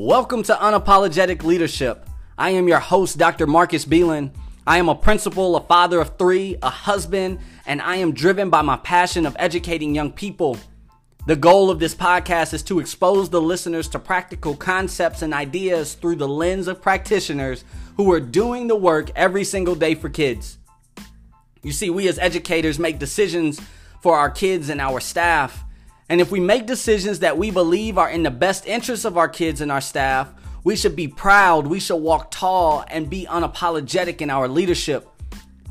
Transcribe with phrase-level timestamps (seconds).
[0.00, 2.08] Welcome to Unapologetic Leadership.
[2.38, 3.48] I am your host, Dr.
[3.48, 4.30] Marcus Beelan.
[4.64, 8.62] I am a principal, a father of three, a husband, and I am driven by
[8.62, 10.56] my passion of educating young people.
[11.26, 15.94] The goal of this podcast is to expose the listeners to practical concepts and ideas
[15.94, 17.64] through the lens of practitioners
[17.96, 20.58] who are doing the work every single day for kids.
[21.64, 23.60] You see, we as educators make decisions
[24.00, 25.64] for our kids and our staff.
[26.08, 29.28] And if we make decisions that we believe are in the best interest of our
[29.28, 30.32] kids and our staff,
[30.64, 35.08] we should be proud, we should walk tall, and be unapologetic in our leadership.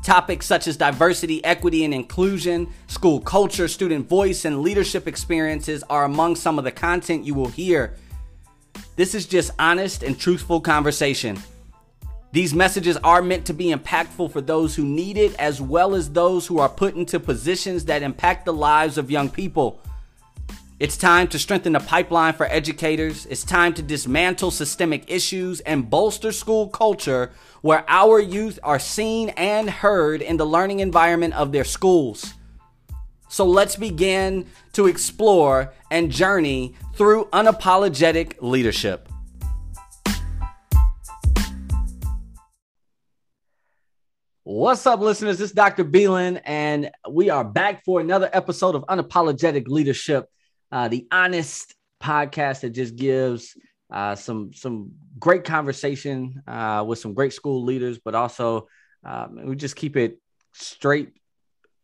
[0.04, 6.04] Topics such as diversity, equity, and inclusion, school culture, student voice, and leadership experiences are
[6.04, 7.96] among some of the content you will hear.
[8.96, 11.38] This is just honest and truthful conversation.
[12.30, 16.10] These messages are meant to be impactful for those who need it, as well as
[16.10, 19.80] those who are put into positions that impact the lives of young people.
[20.80, 23.26] It's time to strengthen the pipeline for educators.
[23.26, 29.30] It's time to dismantle systemic issues and bolster school culture where our youth are seen
[29.30, 32.32] and heard in the learning environment of their schools.
[33.28, 39.08] So let's begin to explore and journey through unapologetic leadership.
[44.44, 45.38] What's up, listeners?
[45.38, 45.84] This is Dr.
[45.84, 50.30] Beelan, and we are back for another episode of Unapologetic Leadership
[50.72, 53.56] uh, the honest podcast that just gives
[53.92, 58.68] uh, some some great conversation uh, with some great school leaders, but also
[59.04, 60.18] um, we just keep it
[60.52, 61.12] straight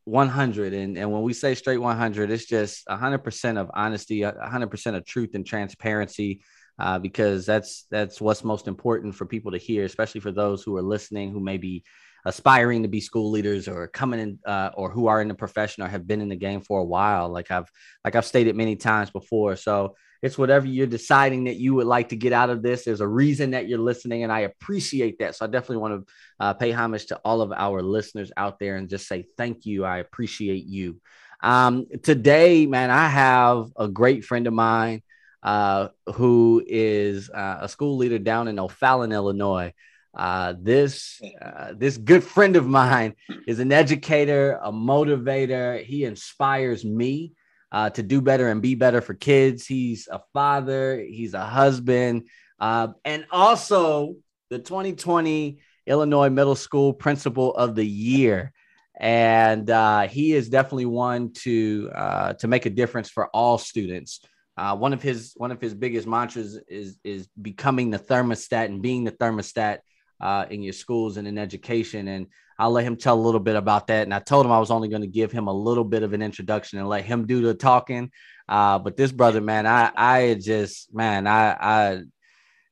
[0.04, 0.74] 100.
[0.74, 5.34] And, and when we say straight 100, it's just 100% of honesty, 100% of truth
[5.34, 6.42] and transparency.
[6.76, 10.76] Uh, because that's that's what's most important for people to hear, especially for those who
[10.76, 11.84] are listening who may be
[12.24, 15.82] aspiring to be school leaders or coming in uh, or who are in the profession
[15.82, 17.70] or have been in the game for a while like i've
[18.04, 19.56] like i've stated many times before.
[19.56, 23.02] So it's whatever you're deciding that you would like to get out of this there's
[23.02, 25.34] a reason that you're listening and i appreciate that.
[25.34, 28.76] So i definitely want to uh, pay homage to all of our listeners out there
[28.76, 31.00] and just say thank you i appreciate you.
[31.42, 35.02] Um, today man i have a great friend of mine
[35.42, 39.74] uh, who is uh, a school leader down in o'fallon illinois
[40.16, 43.14] uh, this uh, this good friend of mine
[43.46, 45.82] is an educator, a motivator.
[45.82, 47.32] He inspires me
[47.72, 49.66] uh, to do better and be better for kids.
[49.66, 51.00] He's a father.
[51.00, 52.28] He's a husband,
[52.60, 54.14] uh, and also
[54.50, 58.52] the 2020 Illinois Middle School Principal of the Year.
[58.96, 64.20] And uh, he is definitely one to uh, to make a difference for all students.
[64.56, 68.80] Uh, one of his one of his biggest mantras is is becoming the thermostat and
[68.80, 69.78] being the thermostat
[70.20, 72.08] uh, in your schools and in education.
[72.08, 72.26] And
[72.58, 74.04] I'll let him tell a little bit about that.
[74.04, 76.12] And I told him I was only going to give him a little bit of
[76.12, 78.10] an introduction and let him do the talking.
[78.48, 82.02] Uh, but this brother, man, I I just man, I I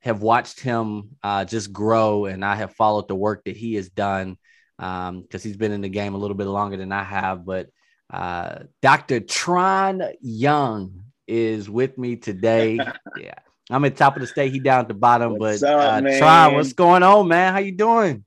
[0.01, 3.89] have watched him uh, just grow, and I have followed the work that he has
[3.89, 4.37] done
[4.77, 7.47] because um, he's been in the game a little bit longer than I have.
[7.47, 7.69] But
[8.11, 9.21] uh, Dr.
[9.21, 12.79] Tron Young is with me today.
[13.19, 13.35] yeah.
[13.73, 14.53] I'm at top of the state.
[14.53, 15.39] He down at the bottom.
[15.39, 17.53] What's but up, uh, Try, what's going on, man?
[17.53, 18.25] How you doing?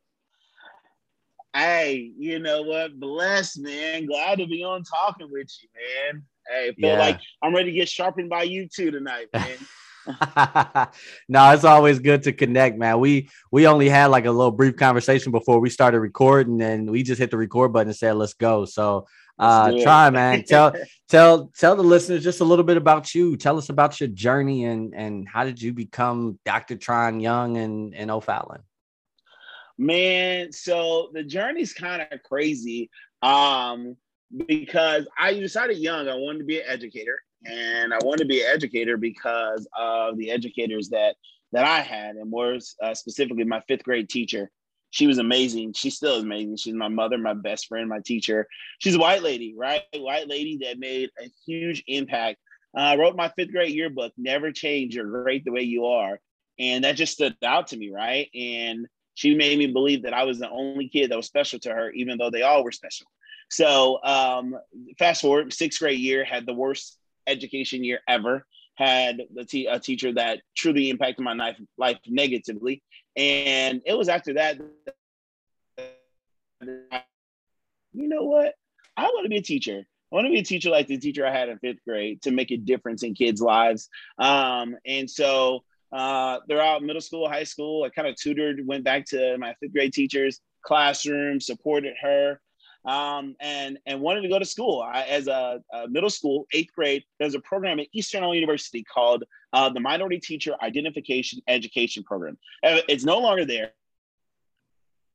[1.54, 3.00] Hey, you know what?
[3.00, 4.08] Blessed, man.
[4.08, 5.70] Glad to be on talking with you,
[6.14, 6.24] man.
[6.48, 7.00] Hey, feel yeah.
[7.00, 10.88] like I'm ready to get sharpened by you too tonight, man.
[11.30, 13.00] no, it's always good to connect, man.
[13.00, 17.04] We we only had like a little brief conversation before we started recording, and we
[17.04, 19.08] just hit the record button and said, "Let's go." So
[19.38, 20.44] uh try man.
[20.48, 20.74] Tell
[21.10, 23.36] tell tell the listeners just a little bit about you.
[23.38, 27.94] Tell us about your journey and and how did you become dr tron young and
[27.94, 28.62] and o'fallon
[29.78, 32.90] man so the journey's kind of crazy
[33.22, 33.96] um
[34.48, 38.42] because i decided young i wanted to be an educator and i wanted to be
[38.42, 41.16] an educator because of the educators that
[41.52, 44.50] that i had and more uh, specifically my fifth grade teacher
[44.96, 45.74] she was amazing.
[45.74, 46.56] She still is amazing.
[46.56, 48.48] She's my mother, my best friend, my teacher.
[48.80, 49.82] She's a white lady, right?
[49.94, 52.38] White lady that made a huge impact.
[52.76, 56.18] Uh, I wrote my fifth grade yearbook, Never Change, You're Great the Way You Are.
[56.60, 58.30] And that just stood out to me, right?
[58.34, 61.74] And she made me believe that I was the only kid that was special to
[61.74, 63.08] her, even though they all were special.
[63.50, 64.56] So, um,
[64.98, 66.98] fast forward, sixth grade year, had the worst
[67.28, 72.84] education year ever had a teacher that truly impacted my life, life negatively.
[73.16, 74.60] And it was after that,
[77.94, 78.56] you know what?
[78.98, 79.86] I want to be a teacher.
[80.12, 82.32] I want to be a teacher like the teacher I had in fifth grade to
[82.32, 83.90] make a difference in kids' lives.
[84.18, 89.06] Um, and so uh, throughout middle school, high school, I kind of tutored, went back
[89.08, 92.40] to my fifth grade teacher's classroom, supported her.
[92.86, 94.82] Um, and and wanted to go to school.
[94.82, 99.24] I, as a, a, middle school, eighth grade, there's a program at Eastern University called
[99.54, 102.38] uh, the Minority Teacher Identification Education Program.
[102.64, 103.72] Uh, it's no longer there.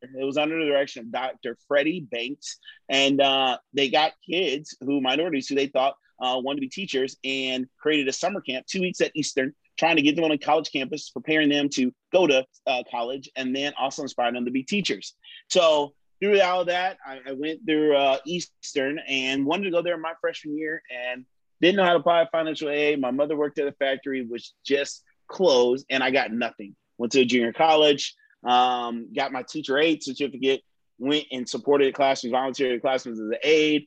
[0.03, 1.59] It was under the direction of Dr.
[1.69, 2.59] Freddie Banks,
[2.89, 7.17] and uh, they got kids who minorities who they thought uh, wanted to be teachers,
[7.25, 10.39] and created a summer camp, two weeks at Eastern, trying to get them on a
[10.39, 14.51] college campus, preparing them to go to uh, college, and then also inspiring them to
[14.51, 15.15] be teachers.
[15.49, 19.97] So through all that, I, I went through uh, Eastern and wanted to go there
[19.97, 21.25] my freshman year and
[21.61, 23.01] didn't know how to apply financial aid.
[23.01, 26.77] My mother worked at a factory, which just closed, and I got nothing.
[26.99, 28.15] Went to a junior college,
[28.45, 30.63] um, got my teacher aid certificate,
[30.99, 33.87] went and supported classrooms, volunteered classrooms as an aide.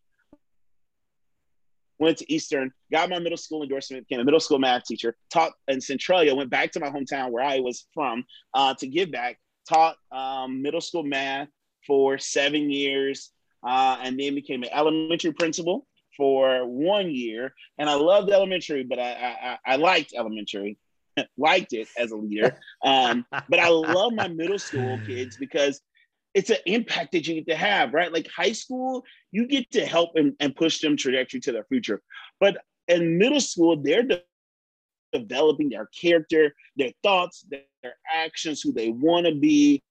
[2.00, 5.54] Went to Eastern, got my middle school endorsement, became a middle school math teacher, taught
[5.68, 8.26] in Centralia, went back to my hometown where I was from
[8.56, 9.40] uh, to give back,
[9.70, 11.48] taught um, middle school math,
[11.86, 13.32] for seven years,
[13.66, 15.86] uh, and then became an elementary principal
[16.16, 17.54] for one year.
[17.78, 20.78] And I loved elementary, but I I, I liked elementary,
[21.38, 22.58] liked it as a leader.
[22.84, 25.82] Um, but I love my middle school kids because
[26.34, 28.12] it's an impact that you get to have, right?
[28.12, 32.02] Like high school, you get to help and, and push them trajectory to their future.
[32.40, 32.58] But
[32.88, 34.24] in middle school, they're de-
[35.12, 39.84] developing their character, their thoughts, their, their actions, who they want to be,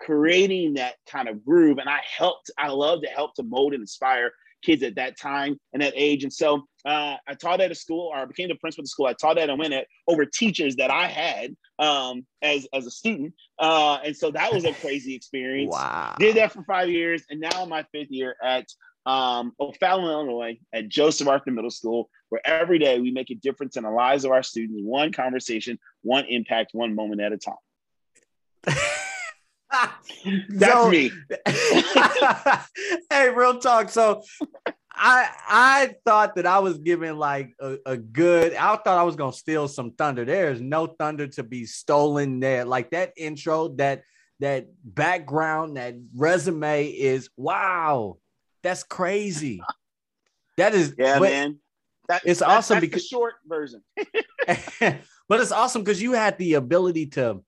[0.00, 1.78] creating that kind of groove.
[1.78, 5.58] And I helped, I love to help to mold and inspire kids at that time
[5.72, 6.24] and that age.
[6.24, 8.90] And so uh, I taught at a school, or I became the principal of the
[8.90, 9.06] school.
[9.06, 12.90] I taught at and went at over teachers that I had um, as as a
[12.90, 15.72] student, uh, and so that was a crazy experience.
[15.72, 16.16] wow!
[16.18, 18.66] Did that for five years, and now in my fifth year at
[19.06, 23.76] um, O'Fallon, Illinois, at Joseph Arthur Middle School, where every day we make a difference
[23.76, 27.54] in the lives of our students, one conversation, one impact, one moment at a time.
[30.48, 31.10] That's so, me.
[33.10, 33.90] hey, real talk.
[33.90, 34.22] So
[34.98, 38.54] I I thought that I was giving like a, a, good.
[38.54, 40.24] I thought I was gonna steal some thunder.
[40.24, 42.64] There is no thunder to be stolen there.
[42.64, 44.02] Like that intro, that
[44.40, 48.18] that background, that resume is wow.
[48.62, 49.60] That's crazy.
[50.56, 51.58] That is yeah, man.
[52.08, 53.82] That, it's that, awesome because short version.
[54.80, 57.42] but it's awesome because you had the ability to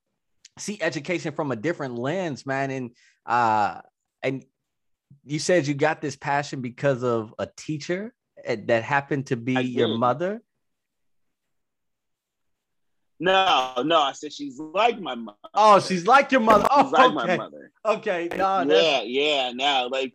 [0.59, 2.71] see education from a different lens, man.
[2.71, 2.91] And
[3.27, 3.81] uh,
[4.23, 4.45] and
[5.25, 8.15] you said you got this passion because of a teacher
[8.45, 10.43] eh, that happened to be your mother.
[13.23, 15.37] No, no, I said she's like my mother.
[15.53, 16.67] Oh, she's like your mother.
[16.71, 17.15] Oh, like okay.
[17.15, 17.71] my mother.
[17.85, 20.15] Okay, no, yeah, yeah, no, like,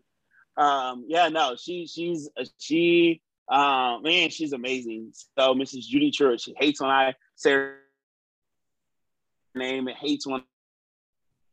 [0.58, 2.28] um, yeah, no, she, she's,
[2.58, 5.12] she, uh, man, she's amazing.
[5.38, 5.82] So, Mrs.
[5.82, 7.78] Judy Church, she hates when I say her
[9.56, 10.44] name and hates when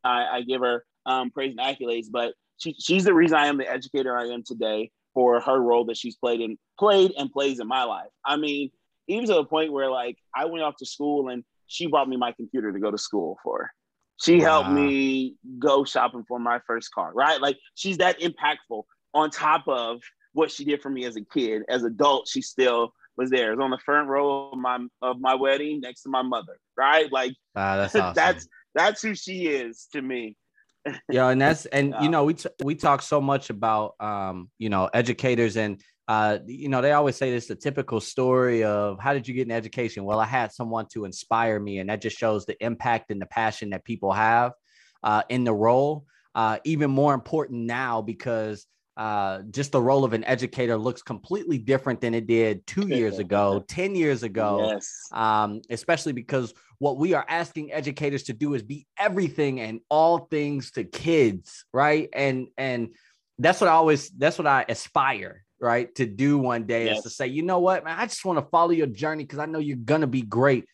[0.04, 3.58] I, I give her um, praise and accolades, but she, she's the reason I am
[3.58, 7.60] the educator I am today for her role that she's played and played and plays
[7.60, 8.08] in my life.
[8.24, 8.70] I mean,
[9.08, 12.16] even to the point where like I went off to school and she brought me
[12.16, 13.70] my computer to go to school for.
[14.20, 14.62] She wow.
[14.62, 17.40] helped me go shopping for my first car, right?
[17.40, 18.84] Like she's that impactful
[19.14, 20.00] on top of
[20.32, 21.62] what she did for me as a kid.
[21.68, 23.52] As adult, she still was there.
[23.52, 26.58] It was on the front row of my of my wedding next to my mother,
[26.76, 27.10] right?
[27.12, 28.14] Like that's awesome.
[28.14, 30.36] that's that's who she is to me.
[31.10, 34.68] yeah, and that's and you know we t- we talk so much about um you
[34.68, 39.12] know educators and uh you know they always say this the typical story of how
[39.12, 40.04] did you get an education?
[40.04, 43.26] Well, I had someone to inspire me, and that just shows the impact and the
[43.26, 44.52] passion that people have
[45.02, 46.06] uh, in the role.
[46.34, 51.58] Uh, even more important now because uh, just the role of an educator looks completely
[51.58, 54.70] different than it did two years ago, 10 years ago.
[54.72, 55.08] Yes.
[55.12, 60.18] Um, especially because what we are asking educators to do is be everything and all
[60.18, 62.08] things to kids, right?
[62.12, 62.90] And and
[63.38, 66.98] that's what I always that's what I aspire, right, to do one day yes.
[66.98, 69.38] is to say, you know what, man, I just want to follow your journey because
[69.38, 70.66] I know you're gonna be great.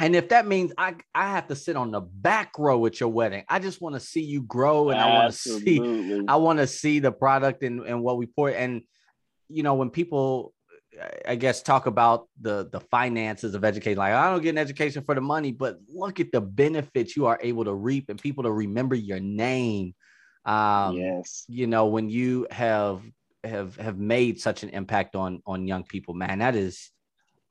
[0.00, 3.10] And if that means I, I have to sit on the back row at your
[3.10, 6.58] wedding, I just want to see you grow and I want to see I want
[6.58, 8.48] to see the product and, and what we pour.
[8.48, 8.82] And
[9.48, 10.54] you know, when people
[11.26, 15.02] I guess talk about the the finances of education, like I don't get an education
[15.02, 18.44] for the money, but look at the benefits you are able to reap and people
[18.44, 19.94] to remember your name.
[20.44, 23.02] Um, yes, you know, when you have
[23.44, 26.90] have have made such an impact on on young people, man, that is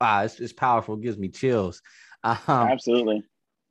[0.01, 0.95] ah, it's, it's powerful.
[0.95, 1.81] It gives me chills.
[2.23, 3.23] Um, Absolutely.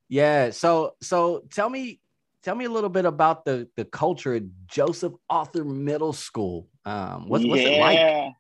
[0.09, 0.51] Yeah.
[0.51, 2.01] So so tell me
[2.43, 6.69] tell me a little bit about the the culture at Joseph Arthur Middle School.
[6.85, 8.33] Um, what's, what's it like?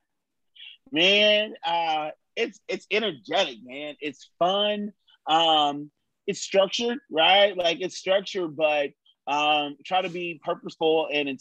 [0.90, 3.96] Man, uh, it's it's energetic, man.
[4.00, 4.92] It's fun.
[5.26, 5.90] Um,
[6.26, 7.56] it's structured, right?
[7.56, 8.90] Like it's structured, but
[9.26, 11.38] um, try to be purposeful and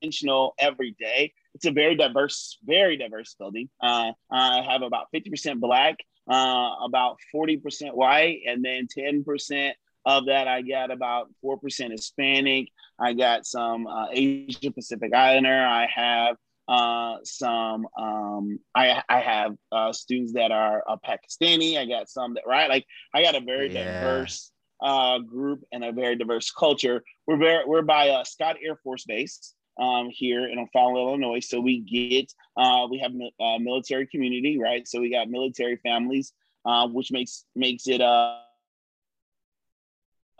[0.00, 1.32] intentional every day.
[1.54, 3.68] It's a very diverse, very diverse building.
[3.82, 5.96] Uh, I have about 50% black,
[6.28, 9.72] uh, about 40% white, and then 10%
[10.04, 12.68] of that I got about 4% Hispanic.
[12.98, 15.64] I got some uh, Asian Pacific Islander.
[15.64, 16.36] I have
[16.68, 21.76] uh, some um, I, I have uh, students that are uh, Pakistani.
[21.76, 24.00] I got some that right like I got a very yeah.
[24.00, 27.02] diverse uh, group and a very diverse culture.
[27.26, 31.40] We're very we're by uh, Scott Air Force Base um, here in O'Fallon, Illinois.
[31.40, 34.86] So we get uh, we have a uh, military community, right?
[34.86, 36.32] So we got military families,
[36.64, 38.38] uh, which makes makes it uh,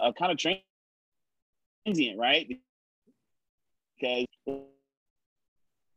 [0.00, 2.48] a kind of transient, right?
[4.00, 4.26] Because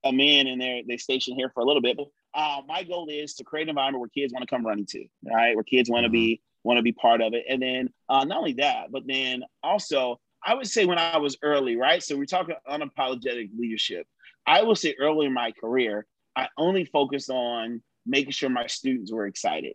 [0.05, 1.97] come in and they're they station here for a little bit.
[2.33, 5.05] Uh, my goal is to create an environment where kids want to come running to,
[5.23, 5.55] right?
[5.55, 6.67] Where kids want to be mm-hmm.
[6.67, 10.19] want to be part of it, and then uh, not only that, but then also
[10.45, 12.03] I would say when I was early, right?
[12.03, 14.07] So we're talking unapologetic leadership.
[14.45, 19.11] I would say early in my career, I only focused on making sure my students
[19.11, 19.73] were excited.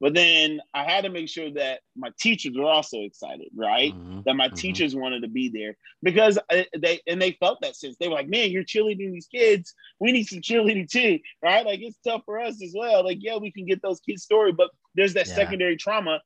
[0.00, 3.92] But then I had to make sure that my teachers were also excited, right?
[3.92, 4.20] Mm-hmm.
[4.24, 4.54] That my mm-hmm.
[4.54, 7.96] teachers wanted to be there because uh, they and they felt that sense.
[7.98, 9.74] They were like, "Man, you're cheerleading these kids.
[9.98, 11.66] We need some cheerleading too, right?
[11.66, 13.04] Like it's tough for us as well.
[13.04, 15.34] Like, yeah, we can get those kids story, but there's that yeah.
[15.34, 16.20] secondary trauma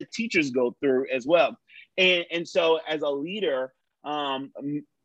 [0.00, 1.56] the teachers go through as well.
[1.96, 3.72] And and so as a leader,
[4.04, 4.52] um,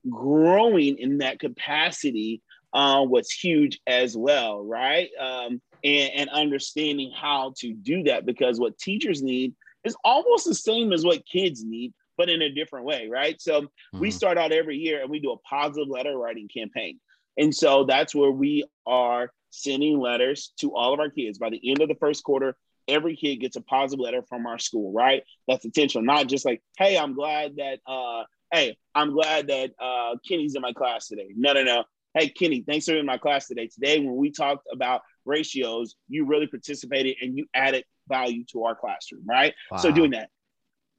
[0.10, 2.42] growing in that capacity
[2.74, 5.10] uh, was huge as well, right?
[5.20, 9.54] Um, and, and understanding how to do that because what teachers need
[9.84, 13.42] is almost the same as what kids need, but in a different way, right?
[13.42, 14.00] So mm-hmm.
[14.00, 17.00] we start out every year and we do a positive letter writing campaign.
[17.38, 21.38] And so that's where we are sending letters to all of our kids.
[21.38, 22.56] By the end of the first quarter,
[22.90, 25.24] every kid gets a positive letter from our school, right?
[25.48, 30.16] That's intentional, not just like, hey, I'm glad that, uh, hey, I'm glad that uh,
[30.28, 31.30] Kenny's in my class today.
[31.36, 31.84] No, no, no.
[32.14, 33.68] Hey, Kenny, thanks for being in my class today.
[33.68, 38.76] Today, when we talked about ratios, you really participated and you added value to our
[38.76, 39.54] classroom, right?
[39.72, 39.78] Wow.
[39.78, 40.30] So doing that.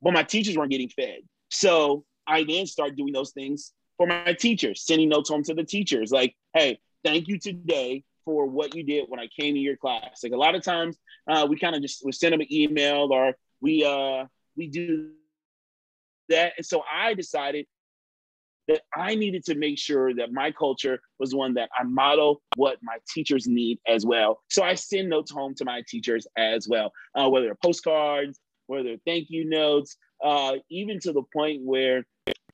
[0.01, 1.19] But my teachers weren't getting fed.
[1.51, 5.65] So I then start doing those things for my teachers, sending notes home to the
[5.65, 9.77] teachers like, hey, thank you today for what you did when I came to your
[9.77, 10.21] class.
[10.23, 10.99] Like a lot of times
[11.29, 15.11] uh, we kind of just we send them an email or we uh we do
[16.29, 16.55] that.
[16.57, 17.67] And so I decided
[18.69, 22.79] that I needed to make sure that my culture was one that I model what
[22.83, 24.41] my teachers need as well.
[24.49, 28.97] So I send notes home to my teachers as well, uh, whether they're postcards, whether
[29.05, 32.05] thank you notes, uh, even to the point where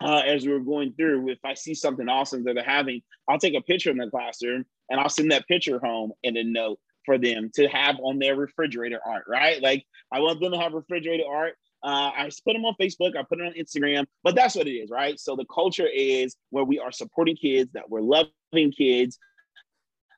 [0.01, 3.39] uh, as we were going through, if I see something awesome that they're having, I'll
[3.39, 6.79] take a picture in the classroom and I'll send that picture home in a note
[7.05, 9.63] for them to have on their refrigerator art, right?
[9.63, 11.55] Like I want them to have refrigerator art.
[11.83, 14.73] Uh, I put them on Facebook, I put it on Instagram, but that's what it
[14.73, 15.19] is, right?
[15.21, 19.19] So the culture is where we are supporting kids, that we're loving kids.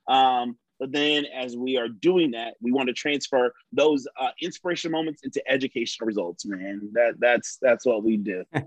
[0.08, 4.92] Um, but then as we are doing that, we want to transfer those uh, inspiration
[4.92, 6.90] moments into educational results, man.
[6.92, 8.44] That that's that's what we do.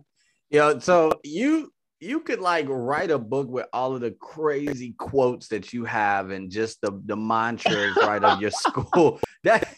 [0.51, 5.47] Yeah, so you you could like write a book with all of the crazy quotes
[5.49, 9.19] that you have and just the the mantras right of your school.
[9.43, 9.71] That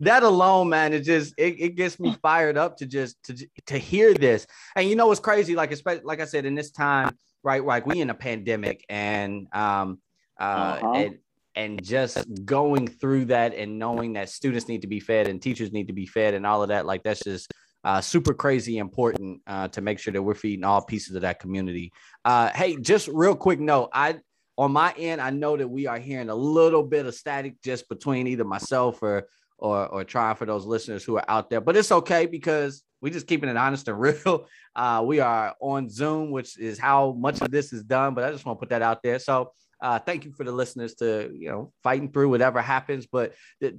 [0.00, 3.76] that alone, man, it just it, it gets me fired up to just to to
[3.76, 4.46] hear this.
[4.76, 5.56] And you know what's crazy?
[5.56, 7.64] Like especially like I said, in this time, right?
[7.64, 9.98] Like we in a pandemic and um
[10.40, 10.92] uh uh-huh.
[10.92, 11.18] and,
[11.56, 15.72] and just going through that and knowing that students need to be fed and teachers
[15.72, 17.52] need to be fed and all of that, like that's just
[17.84, 21.40] uh, super crazy important uh, to make sure that we're feeding all pieces of that
[21.40, 21.92] community.
[22.24, 24.18] Uh, hey, just real quick note, I
[24.58, 27.88] on my end, I know that we are hearing a little bit of static just
[27.88, 29.26] between either myself or
[29.58, 33.12] or or Tron for those listeners who are out there, but it's okay because we're
[33.12, 34.46] just keeping it honest and real.
[34.74, 38.30] Uh, we are on Zoom, which is how much of this is done, but I
[38.30, 39.18] just want to put that out there.
[39.18, 43.34] So uh, thank you for the listeners to you know fighting through whatever happens, but
[43.60, 43.74] th-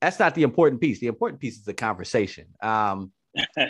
[0.00, 0.98] that's not the important piece.
[0.98, 2.46] The important piece is the conversation.
[2.62, 3.12] Um,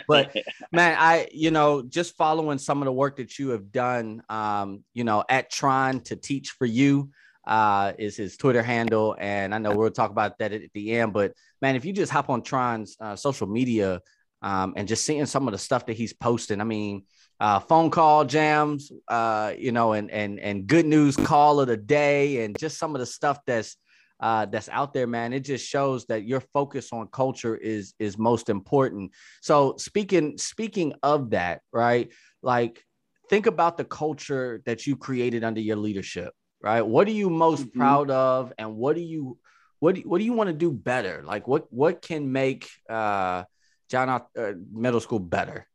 [0.07, 0.35] but
[0.71, 4.83] man, I you know just following some of the work that you have done, um,
[4.93, 7.09] you know, at Tron to teach for you
[7.45, 11.13] uh, is his Twitter handle, and I know we'll talk about that at the end.
[11.13, 14.01] But man, if you just hop on Tron's uh, social media
[14.41, 17.03] um, and just seeing some of the stuff that he's posting, I mean,
[17.39, 21.77] uh, phone call jams, uh, you know, and and and good news call of the
[21.77, 23.75] day, and just some of the stuff that's
[24.23, 25.33] uh, that's out there, man.
[25.33, 29.11] It just shows that your focus on culture is is most important.
[29.41, 32.09] So speaking speaking of that, right?
[32.41, 32.81] Like
[33.29, 36.81] think about the culture that you created under your leadership, right?
[36.81, 37.77] What are you most mm-hmm.
[37.77, 39.37] proud of, and what do you
[39.79, 41.21] what do, what do you want to do better?
[41.25, 43.43] Like what what can make uh,
[43.91, 45.67] John uh, Middle School better?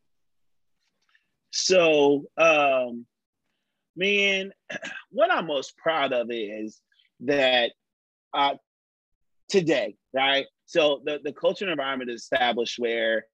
[1.51, 3.05] so um,
[3.95, 4.53] man,
[5.11, 6.81] what I'm most proud of is
[7.21, 7.73] that
[8.35, 8.55] uh,
[9.49, 10.47] today, right?
[10.67, 13.25] So the, the culture environment is established where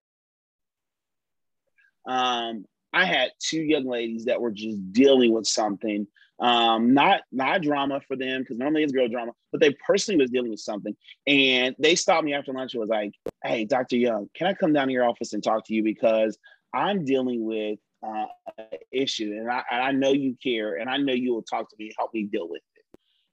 [2.07, 6.07] um, I had two young ladies that were just dealing with something,
[6.39, 10.31] um, not not drama for them because normally it's girl drama, but they personally was
[10.31, 10.95] dealing with something,
[11.27, 13.13] and they stopped me after lunch and was like,
[13.45, 13.97] "Hey, Dr.
[13.97, 16.39] Young, can I come down to your office and talk to you because
[16.73, 18.27] I'm dealing with uh,
[18.59, 21.77] an issue, and I, I know you care, and I know you will talk to
[21.79, 22.85] me, help me deal with it."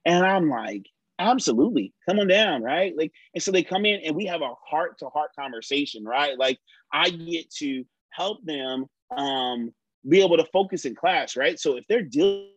[0.05, 0.87] And I'm like,
[1.21, 4.53] absolutely come on down right like and so they come in and we have a
[4.67, 6.57] heart to heart conversation right like
[6.91, 8.85] i get to help them
[9.17, 9.73] um,
[10.07, 11.59] be able to focus in class, right?
[11.59, 12.47] So if they're dealing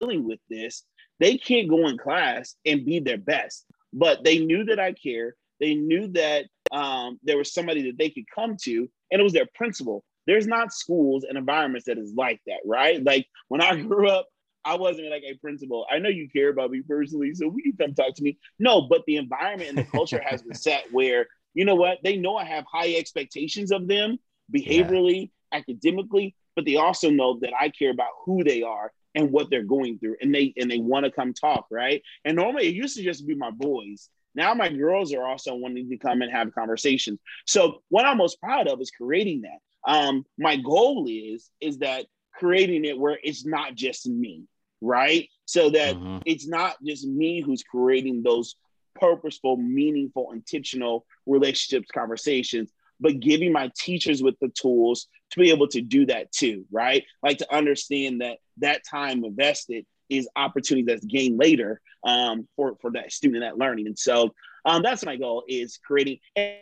[0.00, 0.84] with this,
[1.20, 3.64] they can't go in class and be their best.
[3.92, 5.34] But they knew that I care.
[5.60, 9.32] They knew that um, there was somebody that they could come to, and it was
[9.32, 10.04] their principal.
[10.26, 13.02] There's not schools and environments that is like that, right?
[13.02, 14.26] Like when I grew up,
[14.64, 15.86] I wasn't like a principal.
[15.90, 18.38] I know you care about me personally, so we can come talk to me.
[18.58, 21.98] No, but the environment and the culture has been set where you know what?
[22.04, 24.18] They know I have high expectations of them
[24.54, 25.58] behaviorally, yeah.
[25.58, 29.64] academically, but they also know that I care about who they are and what they're
[29.64, 32.02] going through, and they and they want to come talk, right?
[32.24, 34.08] And normally it used to just be my boys.
[34.34, 37.18] Now my girls are also wanting to come and have conversations.
[37.46, 39.58] So what I'm most proud of is creating that.
[39.90, 42.06] Um, my goal is is that
[42.38, 44.44] creating it where it's not just me,
[44.80, 45.28] right?
[45.44, 46.18] So that mm-hmm.
[46.24, 48.56] it's not just me who's creating those
[48.94, 55.68] purposeful, meaningful, intentional relationships, conversations, but giving my teachers with the tools to be able
[55.68, 57.04] to do that too, right?
[57.22, 62.90] Like to understand that that time invested is opportunity that's gained later um, for for
[62.92, 63.86] that student that learning.
[63.86, 66.18] And so um, that's my goal is creating.
[66.34, 66.56] And,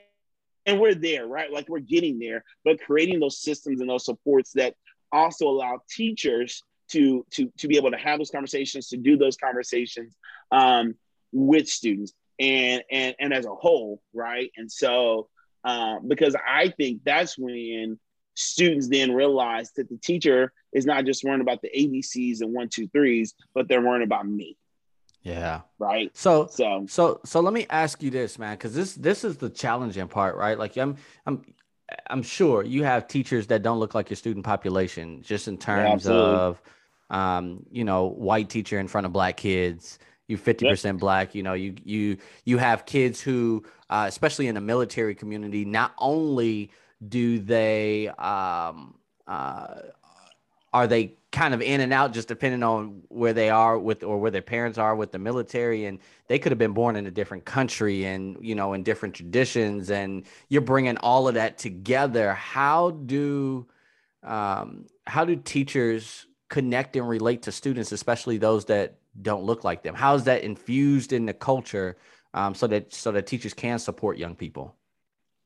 [0.66, 1.50] and we're there, right?
[1.50, 4.75] Like we're getting there, but creating those systems and those supports that
[5.13, 9.37] also allow teachers to to to be able to have those conversations, to do those
[9.37, 10.15] conversations
[10.50, 10.95] um,
[11.33, 14.50] with students and and and as a whole, right?
[14.57, 15.28] And so
[15.65, 17.99] um, because I think that's when
[18.35, 22.69] students then realize that the teacher is not just worrying about the ABCs and one,
[22.69, 24.57] two, threes, but they're worrying about me.
[25.23, 25.63] Yeah.
[25.80, 26.17] Right.
[26.17, 29.50] So so so so let me ask you this, man, because this this is the
[29.50, 30.57] challenging part, right?
[30.57, 31.45] Like I'm I'm
[32.09, 36.07] I'm sure you have teachers that don't look like your student population, just in terms
[36.07, 36.63] yeah, of
[37.11, 41.53] um, you know, white teacher in front of black kids, you 50% black you know
[41.53, 46.71] you you you have kids who uh, especially in the military community not only
[47.07, 48.95] do they um,
[49.27, 49.75] uh,
[50.73, 54.19] are they kind of in and out just depending on where they are with or
[54.19, 57.11] where their parents are with the military and they could have been born in a
[57.11, 62.33] different country and you know in different traditions and you're bringing all of that together
[62.33, 63.67] how do
[64.23, 69.83] um, how do teachers connect and relate to students especially those that don't look like
[69.83, 69.95] them?
[69.95, 71.97] How is that infused in the culture
[72.35, 74.75] um, so that so that teachers can support young people?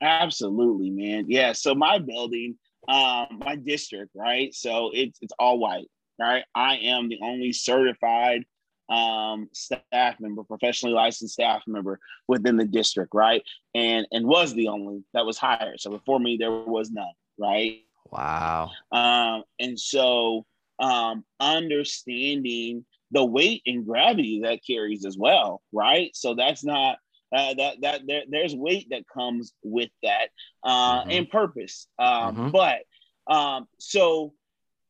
[0.01, 1.27] Absolutely, man.
[1.29, 1.53] Yeah.
[1.53, 2.57] So my building,
[2.89, 4.55] um, my district, right?
[4.55, 5.89] So it's it's all white,
[6.19, 6.45] right?
[6.55, 8.45] I am the only certified
[8.89, 13.43] um, staff member, professionally licensed staff member within the district, right?
[13.75, 15.81] And and was the only that was hired.
[15.81, 17.07] So before me, there was none,
[17.39, 17.83] right?
[18.11, 18.71] Wow.
[18.91, 20.45] Um, and so
[20.81, 26.11] um, understanding the weight and gravity that carries as well, right?
[26.15, 26.99] So that's not
[27.33, 30.29] uh, that that there, there's weight that comes with that
[30.63, 31.11] uh, mm-hmm.
[31.11, 31.87] and purpose.
[31.99, 32.51] Um, mm-hmm.
[32.51, 34.33] But um, so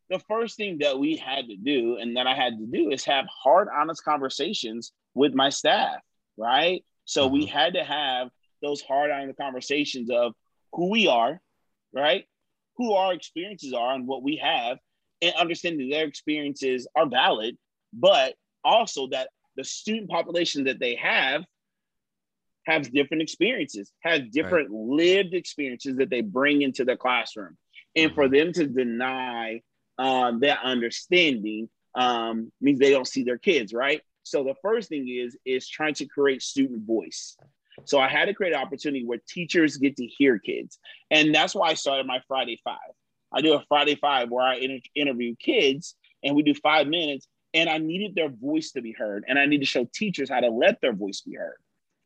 [0.09, 3.05] the first thing that we had to do and that I had to do is
[3.05, 6.01] have hard, honest conversations with my staff,
[6.37, 6.85] right?
[7.05, 7.35] So mm-hmm.
[7.35, 8.29] we had to have
[8.63, 10.35] those hard, honest conversations of
[10.73, 11.41] who we are,
[11.93, 12.25] right?
[12.77, 14.79] Who our experiences are and what we have,
[15.23, 17.57] and understanding their experiences are valid
[17.93, 21.45] but also that the student population that they have
[22.67, 24.81] has different experiences, has different right.
[24.81, 27.57] lived experiences that they bring into the classroom.
[27.97, 28.15] And mm-hmm.
[28.15, 29.63] for them to deny
[29.99, 34.01] um, that understanding um, means they don't see their kids, right?
[34.23, 37.37] So the first thing is is trying to create student voice.
[37.85, 40.79] So I had to create an opportunity where teachers get to hear kids,
[41.11, 42.77] and that's why I started my Friday Five.
[43.33, 47.27] I do a Friday Five where I inter- interview kids, and we do five minutes,
[47.55, 49.25] and I needed their voice to be heard.
[49.27, 51.57] And I need to show teachers how to let their voice be heard.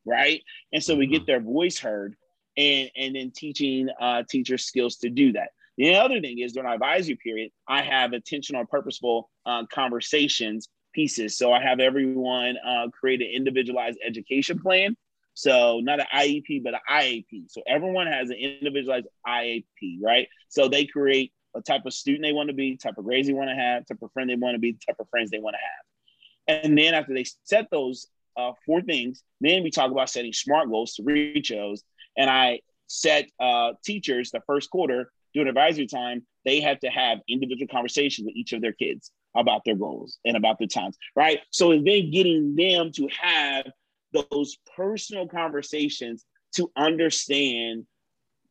[0.05, 0.41] Right.
[0.71, 1.25] And so we get mm-hmm.
[1.25, 2.15] their voice heard
[2.57, 5.49] and, and then teaching uh, teachers skills to do that.
[5.77, 11.37] The other thing is during our advisory period, I have intentional purposeful uh, conversations pieces.
[11.37, 14.95] So I have everyone uh, create an individualized education plan.
[15.33, 17.49] So not an IEP, but an IAP.
[17.49, 20.29] So everyone has an individualized IAP, right?
[20.47, 23.33] So they create a type of student they want to be, type of grades they
[23.33, 25.55] want to have, type of friend they want to be, type of friends they want
[25.55, 26.63] to have.
[26.63, 30.69] And then after they set those uh, four things, then we talk about setting smart
[30.69, 31.83] goals to reach those.
[32.17, 37.19] And I set uh, teachers the first quarter during advisory time, they have to have
[37.27, 41.39] individual conversations with each of their kids about their goals and about their times, right?
[41.51, 43.65] So it's then getting them to have
[44.13, 47.85] those personal conversations to understand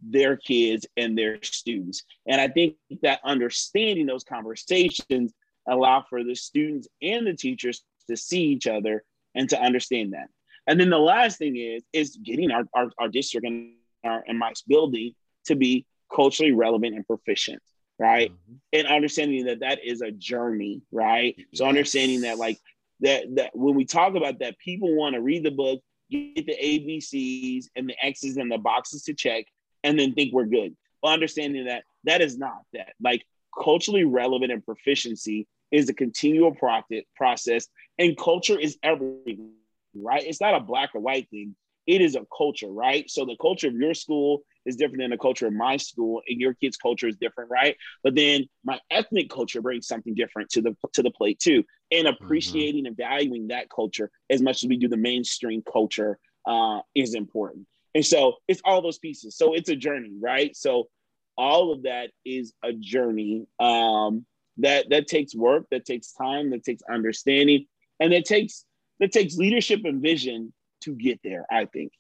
[0.03, 2.03] their kids and their students.
[2.27, 5.33] And I think that understanding those conversations
[5.67, 10.29] allow for the students and the teachers to see each other and to understand that.
[10.67, 13.73] And then the last thing is is getting our, our, our district and
[14.05, 15.15] our and Mike's building
[15.47, 17.63] to be culturally relevant and proficient,
[17.99, 18.31] right?
[18.31, 18.55] Mm-hmm.
[18.73, 21.35] And understanding that that is a journey, right?
[21.37, 21.47] Yes.
[21.55, 22.59] So understanding that like
[23.01, 26.57] that that when we talk about that, people want to read the book, get the
[26.57, 29.45] ABCs and the X's and the boxes to check,
[29.83, 30.75] and then think we're good.
[31.03, 32.95] But understanding that that is not that.
[33.03, 33.25] Like
[33.63, 37.67] culturally relevant and proficiency is a continual profit process,
[37.99, 39.51] and culture is everything,
[39.93, 40.23] right?
[40.25, 41.57] It's not a black or white thing.
[41.85, 43.11] It is a culture, right?
[43.11, 46.41] So the culture of your school is different than the culture of my school, and
[46.41, 47.77] your kid's culture is different, right?
[48.05, 52.07] But then my ethnic culture brings something different to the to the plate too, and
[52.07, 52.25] mm-hmm.
[52.25, 52.87] appreciating mm-hmm.
[52.87, 57.67] and valuing that culture as much as we do the mainstream culture uh, is important.
[57.97, 59.37] And so it's all those pieces.
[59.37, 60.57] So it's a journey, right?
[60.57, 60.89] So
[61.37, 64.25] all of that is a journey um,
[64.59, 67.67] that that takes work, that takes time, that takes understanding,
[68.01, 68.65] and that takes
[69.01, 71.47] that takes leadership and vision to get there.
[71.51, 71.93] I think.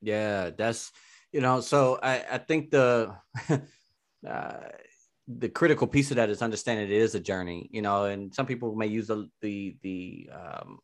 [0.00, 0.90] Yeah, that's
[1.32, 1.60] you know.
[1.60, 3.14] So I I think the.
[4.28, 4.52] uh,
[5.38, 8.46] the critical piece of that is understanding it is a journey, you know, and some
[8.46, 10.80] people may use the the the um,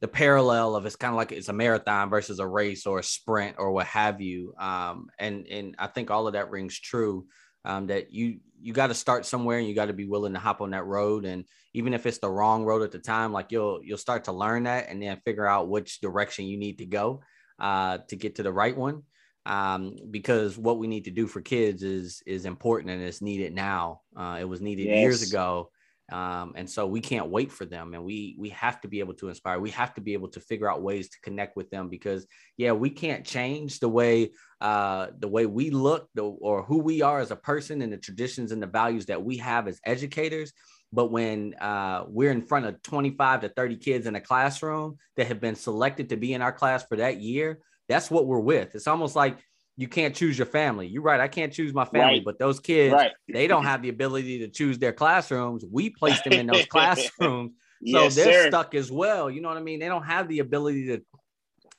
[0.00, 3.04] the parallel of it's kind of like it's a marathon versus a race or a
[3.04, 4.54] sprint or what have you.
[4.58, 7.26] Um, and and I think all of that rings true.
[7.64, 10.38] Um, that you you got to start somewhere and you got to be willing to
[10.38, 11.24] hop on that road.
[11.24, 14.32] And even if it's the wrong road at the time, like you'll you'll start to
[14.32, 17.22] learn that and then figure out which direction you need to go
[17.58, 19.02] uh, to get to the right one.
[19.46, 23.54] Um, because what we need to do for kids is is important and it's needed
[23.54, 24.02] now.
[24.16, 25.00] Uh, it was needed yes.
[25.00, 25.70] years ago
[26.10, 29.14] um, and so we can't wait for them and we we have to be able
[29.14, 29.60] to inspire.
[29.60, 32.72] We have to be able to figure out ways to connect with them because yeah
[32.72, 37.20] we can't change the way uh, the way we look the, or who we are
[37.20, 40.52] as a person and the traditions and the values that we have as educators.
[40.92, 45.28] But when uh, we're in front of 25 to 30 kids in a classroom that
[45.28, 48.76] have been selected to be in our class for that year that's what we're with.
[48.76, 49.36] It's almost like
[49.76, 50.86] you can't choose your family.
[50.86, 51.20] You're right.
[51.20, 52.24] I can't choose my family, right.
[52.24, 53.12] but those kids, right.
[53.32, 55.64] they don't have the ability to choose their classrooms.
[55.70, 57.52] We place them in those classrooms.
[57.86, 58.48] So yes, they're sir.
[58.48, 59.30] stuck as well.
[59.30, 59.80] You know what I mean?
[59.80, 61.00] They don't have the ability to,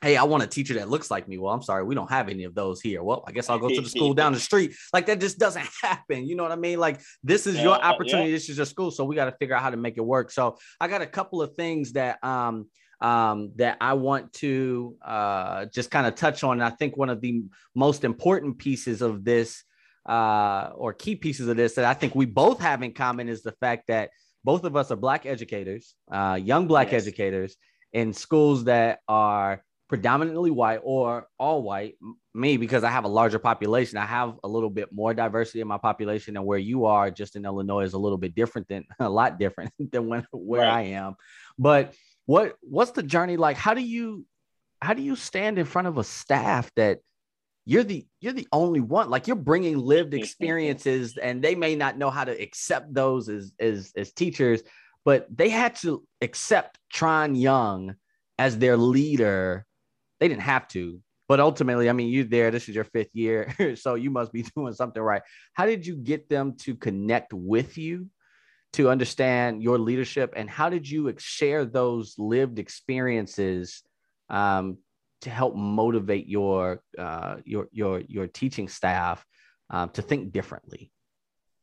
[0.01, 1.37] hey, I want a teacher that looks like me.
[1.37, 3.03] Well, I'm sorry, we don't have any of those here.
[3.03, 4.73] Well, I guess I'll go to the school down the street.
[4.93, 6.27] Like that just doesn't happen.
[6.27, 6.79] You know what I mean?
[6.79, 8.29] Like this is your opportunity.
[8.29, 8.35] Yeah.
[8.35, 8.89] This is your school.
[8.89, 10.31] So we got to figure out how to make it work.
[10.31, 12.65] So I got a couple of things that um
[13.01, 16.61] um, that I want to uh, just kind of touch on.
[16.61, 17.43] I think one of the
[17.75, 19.63] most important pieces of this,
[20.07, 23.41] uh, or key pieces of this, that I think we both have in common is
[23.41, 24.11] the fact that
[24.43, 27.03] both of us are Black educators, uh, young Black yes.
[27.03, 27.55] educators
[27.91, 31.95] in schools that are predominantly white or all white.
[32.33, 35.67] Me, because I have a larger population, I have a little bit more diversity in
[35.67, 38.85] my population, and where you are, just in Illinois, is a little bit different than
[38.99, 40.77] a lot different than when where right.
[40.77, 41.15] I am.
[41.59, 41.93] But
[42.25, 43.57] what what's the journey like?
[43.57, 44.25] How do you
[44.81, 46.99] how do you stand in front of a staff that
[47.65, 49.09] you're the you're the only one?
[49.09, 50.23] Like you're bringing lived mm-hmm.
[50.23, 54.61] experiences and they may not know how to accept those as as as teachers
[55.03, 57.95] but they had to accept Tron Young
[58.37, 59.65] as their leader.
[60.19, 63.55] They didn't have to but ultimately i mean you there this is your fifth year
[63.77, 65.21] so you must be doing something right.
[65.53, 68.09] How did you get them to connect with you
[68.73, 73.83] to understand your leadership and how did you share those lived experiences
[74.29, 74.77] um,
[75.21, 79.25] to help motivate your uh, your your your teaching staff
[79.69, 80.91] um, to think differently?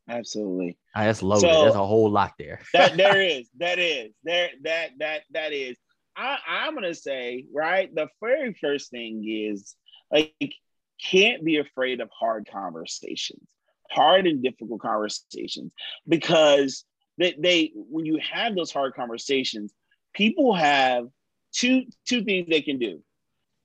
[0.07, 0.77] Absolutely.
[0.95, 1.51] That's loaded.
[1.51, 2.61] So, there's a whole lot there.
[2.73, 5.77] That there is that is there that that that is.
[6.15, 9.75] I, i'm gonna say right the very first thing is
[10.11, 10.33] like
[11.01, 13.47] can't be afraid of hard conversations
[13.89, 15.71] hard and difficult conversations
[16.07, 16.83] because
[17.19, 19.73] they, they when you have those hard conversations,
[20.13, 21.07] people have
[21.51, 23.03] two two things they can do.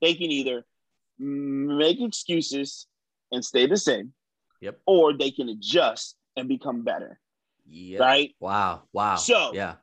[0.01, 0.65] They can either
[1.17, 2.85] make excuses
[3.31, 4.13] and stay the same,
[4.61, 7.19] yep, or they can adjust and become better.
[7.65, 7.99] Yeah.
[7.99, 8.35] Right.
[8.39, 8.83] Wow.
[8.93, 9.15] Wow.
[9.15, 9.75] So yeah.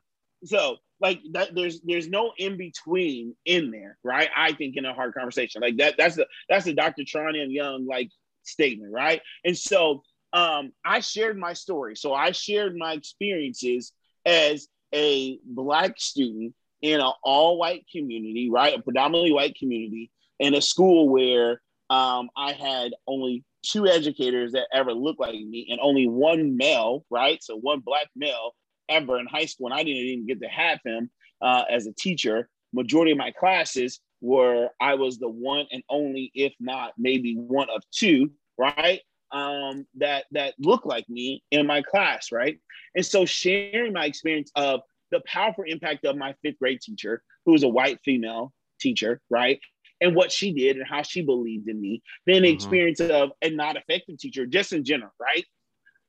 [0.45, 4.29] So like that, there's there's no in between in there, right?
[4.37, 5.95] I think in a hard conversation like that.
[5.97, 7.03] That's the that's the Dr.
[7.05, 8.11] Tron and Young like
[8.43, 9.21] statement, right?
[9.43, 11.95] And so um, I shared my story.
[11.95, 13.93] So I shared my experiences
[14.25, 18.77] as a black student in an all white community, right?
[18.77, 24.67] A predominantly white community in a school where um, I had only two educators that
[24.73, 27.41] ever looked like me and only one male, right?
[27.41, 28.51] So one black male
[28.89, 29.67] ever in high school.
[29.67, 31.09] And I didn't even get to have him
[31.41, 32.49] uh, as a teacher.
[32.73, 37.69] Majority of my classes were I was the one and only, if not maybe one
[37.69, 39.01] of two, right?
[39.33, 42.59] Um, that that looked like me in my class, right?
[42.95, 47.53] And so sharing my experience of the powerful impact of my fifth grade teacher, who
[47.53, 49.59] was a white female teacher, right?
[50.01, 52.01] And what she did and how she believed in me.
[52.25, 52.55] Then the mm-hmm.
[52.55, 55.45] experience of a not effective teacher, just in general, right?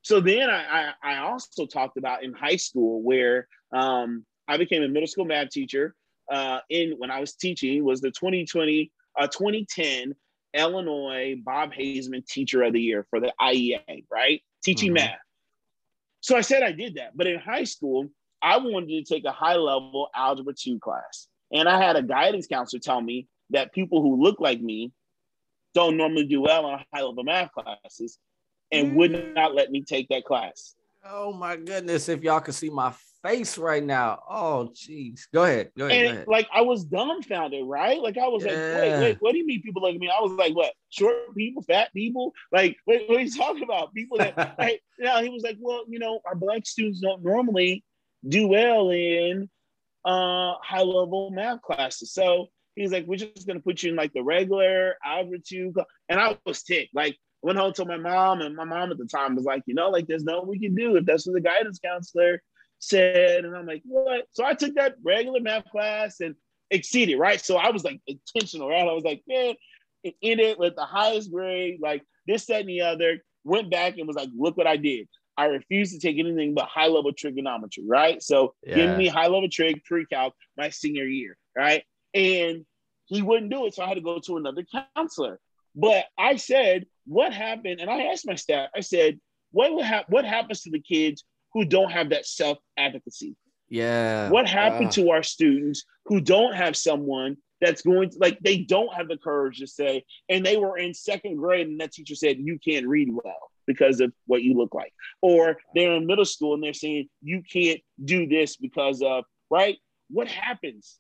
[0.03, 4.83] So then I, I, I also talked about in high school where um, I became
[4.83, 5.95] a middle school math teacher.
[6.31, 10.15] Uh, in when I was teaching was the 2020 uh, 2010
[10.55, 14.43] Illinois Bob Hazeman Teacher of the Year for the IEA, right?
[14.65, 15.07] Teaching mm-hmm.
[15.07, 15.19] math.
[16.21, 18.09] So I said I did that, but in high school
[18.41, 22.47] I wanted to take a high level algebra two class, and I had a guidance
[22.47, 24.93] counselor tell me that people who look like me
[25.75, 28.19] don't normally do well on high level math classes,
[28.71, 28.95] and mm.
[28.97, 30.75] would not let me take that class.
[31.07, 32.09] Oh my goodness!
[32.09, 35.23] If y'all could see my face right now, oh jeez.
[35.33, 35.71] Go ahead.
[35.77, 35.99] Go ahead.
[35.99, 36.29] And go ahead.
[36.29, 38.01] like I was dumbfounded, right?
[38.01, 38.53] Like I was yeah.
[38.53, 40.11] like, wait, wait, what do you mean people look at me?
[40.11, 40.73] I was like, what?
[40.91, 42.33] Short people, fat people?
[42.53, 43.93] Like, what, what are you talking about?
[43.95, 47.85] People that, like, Now He was like, well, you know, our black students don't normally
[48.27, 49.49] do well in
[50.05, 52.13] uh, high level math classes.
[52.13, 55.75] So he's like, we're just gonna put you in like the regular algebra two,
[56.09, 56.95] and I was ticked.
[56.95, 59.75] Like went home to my mom, and my mom at the time was like, you
[59.75, 62.43] know, like there's nothing we can do if that's what the guidance counselor
[62.79, 63.45] said.
[63.45, 64.25] And I'm like, what?
[64.33, 66.35] So I took that regular math class and
[66.71, 67.39] exceeded, right?
[67.39, 68.89] So I was like intentional, right?
[68.89, 69.55] I was like, man,
[70.03, 73.19] in it with the highest grade, like this, that, and the other.
[73.47, 75.07] Went back and was like, look what I did.
[75.37, 78.23] I refused to take anything but high level trigonometry, right?
[78.23, 78.77] So yeah.
[78.77, 81.85] give me high level trig pre calc my senior year, right?
[82.15, 82.65] And
[83.05, 83.75] he wouldn't do it.
[83.75, 84.65] So I had to go to another
[84.97, 85.39] counselor.
[85.75, 87.81] But I said, what happened?
[87.81, 89.19] And I asked my staff, I said,
[89.51, 93.37] what would ha- what happens to the kids who don't have that self advocacy?
[93.69, 94.31] Yeah.
[94.31, 94.93] What happened uh.
[94.93, 99.17] to our students who don't have someone that's going to like they don't have the
[99.17, 102.87] courage to say, and they were in second grade, and that teacher said, You can't
[102.87, 104.93] read well because of what you look like.
[105.23, 109.79] Or they're in middle school and they're saying, You can't do this because of right?
[110.11, 110.99] What happens?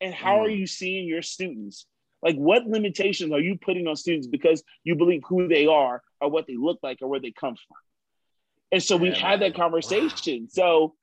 [0.00, 0.46] And how mm.
[0.46, 1.86] are you seeing your students?
[2.24, 6.30] Like, what limitations are you putting on students because you believe who they are or
[6.30, 7.76] what they look like or where they come from?
[8.72, 10.42] And so we've had that conversation.
[10.42, 10.48] Wow.
[10.50, 10.94] So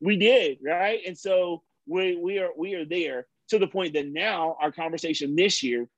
[0.00, 1.00] we did, right?
[1.06, 5.36] And so we we are we are there to the point that now our conversation
[5.36, 5.88] this year,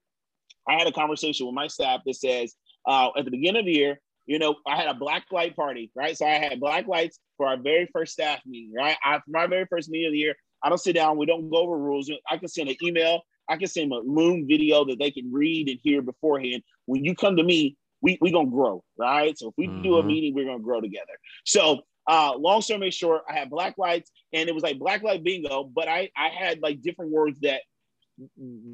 [0.69, 2.55] I had a conversation with my staff that says
[2.87, 5.91] uh, at the beginning of the year, you know, I had a black light party,
[5.97, 6.17] right?
[6.17, 8.97] So I had black lights for our very first staff meeting, right?
[9.03, 11.49] I, for my very first meeting of the year, I don't sit down, we don't
[11.51, 12.11] go over rules.
[12.31, 15.69] I can send an email, I can send a Loom video that they can read
[15.69, 16.63] and hear beforehand.
[16.87, 19.37] When you come to me, we we gonna grow, right?
[19.39, 19.83] So if we mm-hmm.
[19.83, 20.09] do a mm-hmm.
[20.09, 21.13] meeting, we're gonna grow together.
[21.45, 25.03] So uh, long story made short, I had black lights, and it was like black
[25.03, 25.65] light bingo.
[25.65, 27.63] But I I had like different words that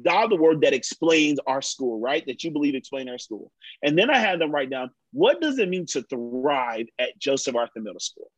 [0.01, 2.25] dial the word that explains our school, right?
[2.25, 3.51] That you believe explain our school.
[3.83, 7.55] And then I had them write down what does it mean to thrive at Joseph
[7.55, 8.31] Arthur Middle School.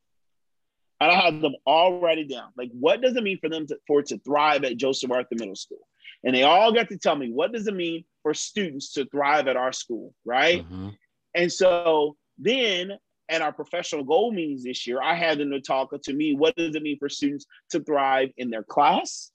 [1.00, 2.50] And I had them all write it down.
[2.58, 5.36] Like, what does it mean for them to, for it to thrive at Joseph Arthur
[5.36, 5.88] Middle School?
[6.24, 9.48] And they all got to tell me what does it mean for students to thrive
[9.48, 10.64] at our school, right?
[10.64, 10.90] Mm-hmm.
[11.36, 12.94] And so then
[13.30, 16.56] at our professional goal meetings this year, I had them to talk to me what
[16.56, 19.32] does it mean for students to thrive in their class?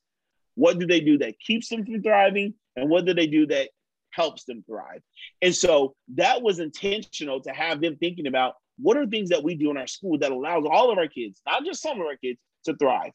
[0.55, 2.55] What do they do that keeps them from thriving?
[2.77, 3.71] And what do they do that
[4.11, 5.03] helps them thrive?
[5.41, 9.55] And so that was intentional to have them thinking about what are things that we
[9.55, 12.17] do in our school that allows all of our kids, not just some of our
[12.17, 13.13] kids, to thrive.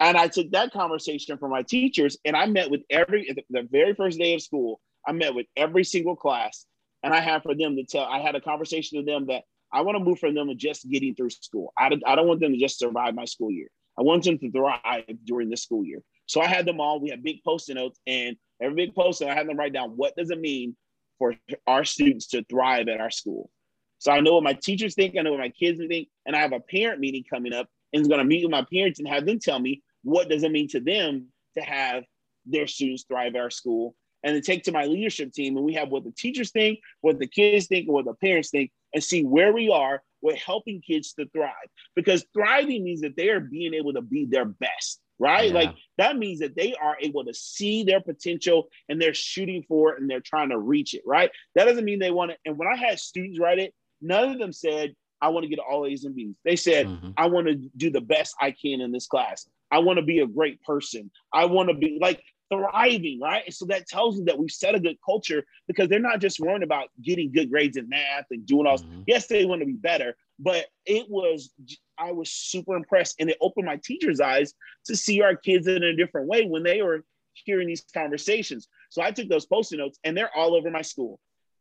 [0.00, 3.94] And I took that conversation from my teachers and I met with every, the very
[3.94, 6.66] first day of school, I met with every single class.
[7.02, 9.82] And I had for them to tell, I had a conversation with them that I
[9.82, 11.72] want to move from them to just getting through school.
[11.76, 13.68] I, don't I don't want them to just survive my school year.
[13.98, 16.02] I want them to thrive during the school year.
[16.26, 19.34] So I had them all, we had big post-it notes and every big post-it, I
[19.34, 20.76] had them write down, what does it mean
[21.18, 21.34] for
[21.66, 23.50] our students to thrive at our school?
[23.98, 26.40] So I know what my teachers think, I know what my kids think, and I
[26.40, 29.08] have a parent meeting coming up and is going to meet with my parents and
[29.08, 32.04] have them tell me what does it mean to them to have
[32.46, 33.94] their students thrive at our school?
[34.24, 37.20] And then take to my leadership team and we have what the teachers think what
[37.20, 40.80] the kids think and what the parents think and see where we are with helping
[40.80, 41.52] kids to thrive.
[41.94, 45.48] Because thriving means that they are being able to be their best right?
[45.48, 45.54] Yeah.
[45.54, 49.92] like that means that they are able to see their potential and they're shooting for
[49.92, 51.30] it and they're trying to reach it right?
[51.56, 54.38] That doesn't mean they want to and when i had students write it none of
[54.38, 56.36] them said, I want to get all A's and B's.
[56.44, 57.10] They said, mm-hmm.
[57.16, 59.48] I want to do the best I can in this class.
[59.70, 61.10] I want to be a great person.
[61.32, 63.52] I want to be like thriving, right?
[63.52, 66.62] so that tells me that we've set a good culture because they're not just worrying
[66.62, 68.78] about getting good grades in math and doing all.
[68.78, 69.02] Mm-hmm.
[69.06, 71.52] Yes, they want to be better, but it was
[71.98, 74.54] I was super impressed, and it opened my teachers' eyes
[74.86, 77.04] to see our kids in a different way when they were
[77.34, 78.68] hearing these conversations.
[78.90, 81.20] So I took those post-it notes, and they're all over my school.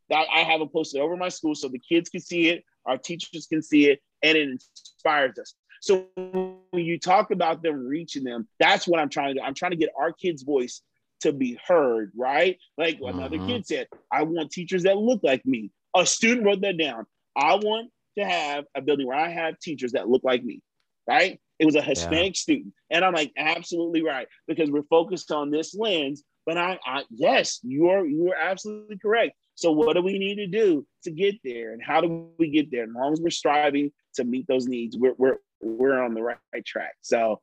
[0.09, 3.47] I have them posted over my school so the kids can see it, our teachers
[3.47, 5.53] can see it, and it inspires us.
[5.81, 9.45] So when you talk about them reaching them, that's what I'm trying to do.
[9.45, 10.81] I'm trying to get our kids' voice
[11.21, 12.57] to be heard, right?
[12.77, 13.19] Like mm-hmm.
[13.19, 15.71] another kid said, I want teachers that look like me.
[15.95, 17.05] A student wrote that down.
[17.35, 20.61] I want to have a building where I have teachers that look like me,
[21.07, 21.39] right?
[21.59, 22.39] It was a Hispanic yeah.
[22.39, 22.73] student.
[22.89, 26.23] And I'm like, absolutely right, because we're focused on this lens.
[26.45, 29.35] But I, I yes, you are you are absolutely correct.
[29.57, 31.73] So what do we need to do to get there?
[31.73, 32.83] And how do we get there?
[32.83, 36.37] As long as we're striving to meet those needs, we're we're we're on the right,
[36.53, 36.93] right track.
[37.01, 37.41] So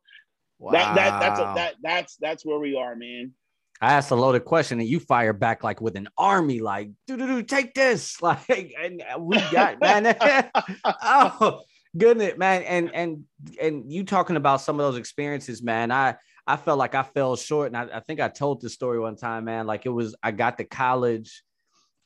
[0.60, 0.70] wow.
[0.70, 3.32] that that that's a, that that's that's where we are, man.
[3.80, 7.16] I asked a loaded question and you fire back like with an army, like, do
[7.16, 10.16] do do, take this, like, and we got man.
[10.84, 11.62] oh
[11.98, 13.24] goodness, man, and and
[13.60, 15.90] and you talking about some of those experiences, man.
[15.90, 16.14] I
[16.46, 19.16] I felt like I fell short, and I, I think I told this story one
[19.16, 19.66] time, man.
[19.66, 21.42] Like it was, I got to college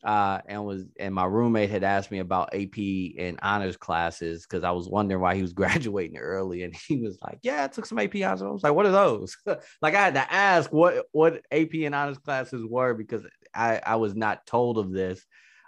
[0.05, 2.79] uh, and was and my roommate had asked me about AP
[3.19, 7.19] and honors classes because I was wondering why he was graduating early, and he was
[7.23, 9.37] like, "Yeah, I took some AP honors." I was like, "What are those?"
[9.83, 13.97] like I had to ask what what AP and honors classes were because I I
[13.97, 15.25] was not told of this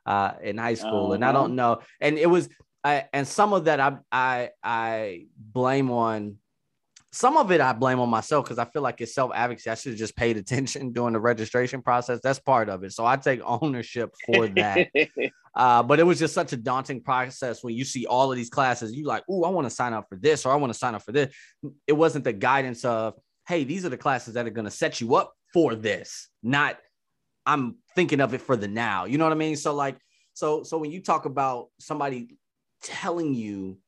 [0.07, 1.15] uh, in high school, uh-huh.
[1.15, 1.81] and I don't know.
[2.01, 2.49] And it was
[2.85, 6.37] I and some of that I I I blame on
[7.13, 9.71] some of it I blame on myself because I feel like it's self advocacy.
[9.71, 12.21] I should have just paid attention during the registration process.
[12.23, 12.93] That's part of it.
[12.93, 14.89] So I take ownership for that.
[15.55, 18.51] uh, but it was just such a daunting process when you see all of these
[18.51, 18.95] classes.
[18.95, 20.95] You like, oh, I want to sign up for this or I want to sign
[20.95, 21.35] up for this.
[21.87, 23.15] It wasn't the guidance of,
[23.49, 26.29] hey, these are the classes that are going to set you up for this.
[26.45, 26.79] Not,
[27.45, 29.07] I'm thinking of it for the now.
[29.07, 29.57] You know what I mean?
[29.57, 29.99] So like,
[30.35, 32.37] so so when you talk about somebody
[32.83, 33.79] telling you,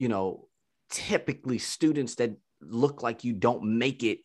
[0.00, 0.47] you know,
[0.90, 4.18] typically students that look like you don't make it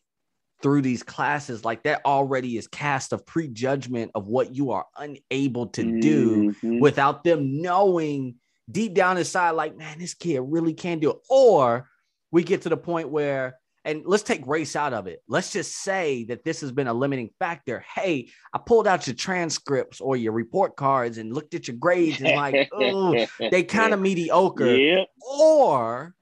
[0.64, 5.68] through these classes like that already is cast of prejudgment of what you are unable
[5.68, 6.80] to do mm-hmm.
[6.80, 8.36] without them knowing
[8.72, 11.18] deep down inside like man this kid really can't do it.
[11.30, 11.90] Or
[12.32, 15.22] we get to the point where and let's take race out of it.
[15.28, 17.84] Let's just say that this has been a limiting factor.
[17.94, 22.22] Hey i pulled out your transcripts or your report cards and looked at your grades
[22.22, 25.06] and like oh they kind of mediocre.
[25.22, 26.16] Or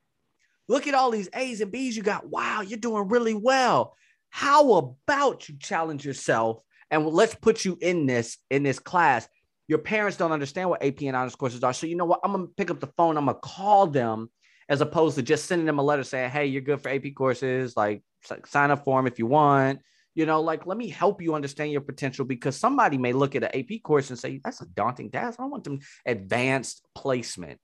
[0.72, 2.30] Look at all these A's and B's you got.
[2.30, 3.94] Wow, you're doing really well.
[4.30, 9.28] How about you challenge yourself and let's put you in this in this class?
[9.68, 11.74] Your parents don't understand what AP and honors courses are.
[11.74, 12.22] So you know what?
[12.24, 13.18] I'm gonna pick up the phone.
[13.18, 14.30] I'm gonna call them
[14.70, 17.76] as opposed to just sending them a letter saying, "Hey, you're good for AP courses.
[17.76, 18.02] Like,
[18.46, 19.82] sign up for them if you want."
[20.16, 23.44] You know, like let me help you understand your potential because somebody may look at
[23.44, 25.38] an AP course and say, "That's a daunting task.
[25.38, 27.60] I want them advanced placement."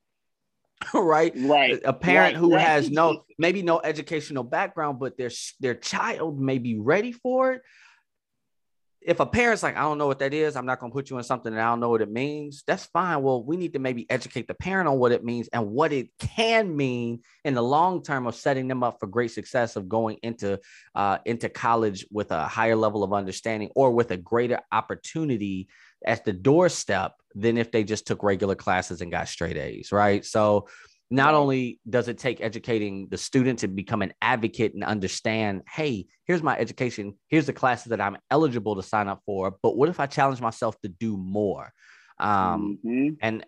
[0.94, 1.34] right?
[1.36, 1.80] Right.
[1.84, 2.62] A parent right, who right.
[2.62, 7.62] has no maybe no educational background, but their their child may be ready for it.
[9.00, 11.18] If a parent's like, I don't know what that is, I'm not gonna put you
[11.18, 12.64] in something that I don't know what it means.
[12.68, 13.24] That's fine.
[13.24, 16.10] Well, we need to maybe educate the parent on what it means and what it
[16.20, 20.18] can mean in the long term of setting them up for great success of going
[20.24, 20.60] into
[20.94, 25.70] uh, into college with a higher level of understanding or with a greater opportunity
[26.06, 30.26] at the doorstep than if they just took regular classes and got straight A's, right?
[30.26, 30.68] So
[31.10, 36.08] not only does it take educating the student to become an advocate and understand, hey,
[36.26, 39.90] here's my education, here's the classes that I'm eligible to sign up for, but what
[39.90, 41.72] if I challenge myself to do more?
[42.20, 43.14] Um, mm-hmm.
[43.22, 43.46] And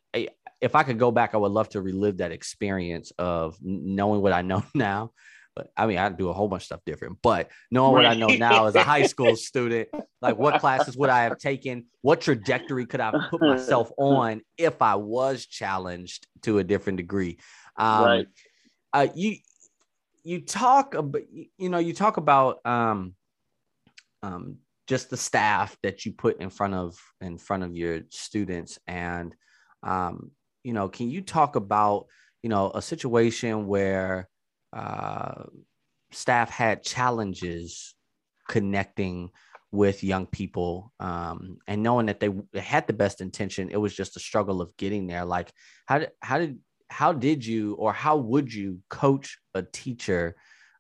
[0.62, 4.34] if I could go back, I would love to relive that experience of knowing what
[4.34, 5.12] I know now
[5.60, 7.18] but I mean, I do a whole bunch of stuff different.
[7.22, 8.04] But knowing right.
[8.04, 9.90] what I know now as a high school student,
[10.22, 11.88] like what classes would I have taken?
[12.02, 17.40] What trajectory could I put myself on if I was challenged to a different degree?
[17.76, 18.28] Um, right.
[18.94, 19.36] Uh, you
[20.24, 23.16] you talk about you know you talk about um,
[24.24, 28.80] um, just the staff that you put in front of in front of your students
[28.88, 29.36] and
[29.84, 30.32] um,
[30.64, 32.06] you know can you talk about
[32.44, 34.30] you know a situation where
[34.74, 35.44] uh,
[36.12, 37.96] staff had challenges
[38.48, 39.30] connecting
[39.72, 44.18] with young people um, and knowing that they, had the best intention it was just
[44.18, 45.52] a struggle of getting there like
[45.86, 46.58] how did how did
[46.90, 50.36] how did you or how would you coach a teacher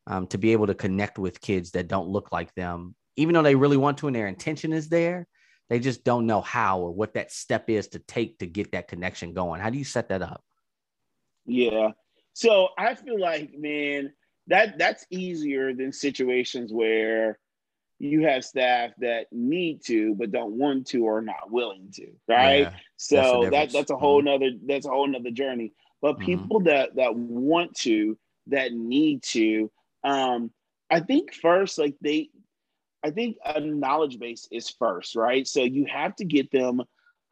[0.08, 3.44] um, to be able to connect with kids that don't look like them even though
[3.44, 5.28] they really want to and their intention is there
[5.70, 8.88] they just don't know how or what that step is to take to get that
[8.88, 9.62] connection going.
[9.62, 10.44] How do you set that up?
[11.46, 11.92] Yeah.
[12.40, 14.14] So I feel like, man,
[14.48, 17.38] that that's easier than situations where
[18.00, 22.60] you have staff that need to but don't want to or not willing to, right?
[22.60, 24.28] Yeah, so that's that that's a whole mm-hmm.
[24.28, 25.74] nother that's a whole nother journey.
[26.02, 26.26] But mm-hmm.
[26.28, 26.70] people mm-hmm.
[26.70, 28.18] that that want to,
[28.48, 29.70] that need to,
[30.06, 30.50] um,
[30.90, 32.30] I think first, like they
[33.04, 35.46] I think a knowledge base is first, right?
[35.46, 36.84] So you have to get them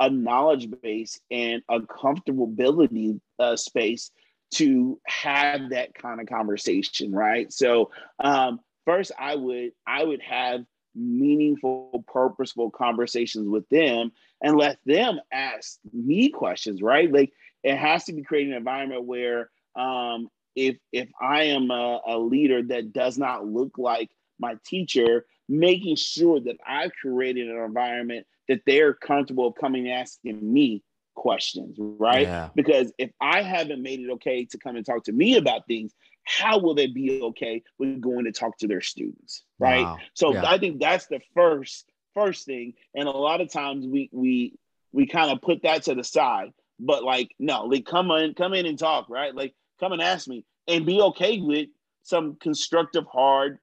[0.01, 4.11] a knowledge base and a comfortability uh, space
[4.51, 7.51] to have that kind of conversation, right?
[7.51, 14.79] So um, first, I would I would have meaningful, purposeful conversations with them and let
[14.85, 17.11] them ask me questions, right?
[17.11, 17.31] Like
[17.63, 22.17] it has to be creating an environment where um, if if I am a, a
[22.17, 28.25] leader that does not look like my teacher, making sure that I've created an environment
[28.47, 30.83] that they're comfortable coming asking me
[31.17, 32.27] questions, right?
[32.27, 32.49] Yeah.
[32.55, 35.93] Because if I haven't made it okay to come and talk to me about things,
[36.23, 39.83] how will they be okay with going to talk to their students, right?
[39.83, 39.97] Wow.
[40.13, 40.43] So yeah.
[40.45, 42.73] I think that's the first first thing.
[42.95, 44.53] And a lot of times we we
[44.91, 46.51] we kind of put that to the side.
[46.79, 49.33] But like, no, like come in, come in and talk, right?
[49.33, 51.69] Like come and ask me and be okay with
[52.03, 53.57] some constructive, hard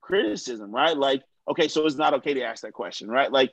[0.00, 0.96] criticism, right?
[0.96, 3.32] Like, okay, so it's not okay to ask that question, right?
[3.32, 3.52] Like,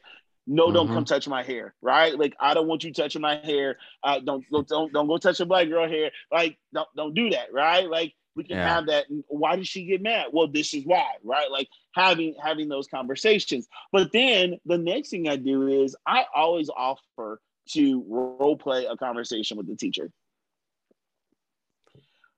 [0.49, 0.73] no, mm-hmm.
[0.73, 2.17] don't come touch my hair, right?
[2.17, 3.77] Like, I don't want you touching my hair.
[4.03, 6.09] Uh, don't, don't, don't, don't go touch a black girl hair.
[6.31, 7.87] Like, don't, don't do that, right?
[7.87, 8.67] Like, we can yeah.
[8.67, 9.05] have that.
[9.27, 10.27] Why did she get mad?
[10.31, 11.51] Well, this is why, right?
[11.51, 13.67] Like having having those conversations.
[13.91, 17.41] But then the next thing I do is I always offer
[17.71, 20.09] to role play a conversation with the teacher.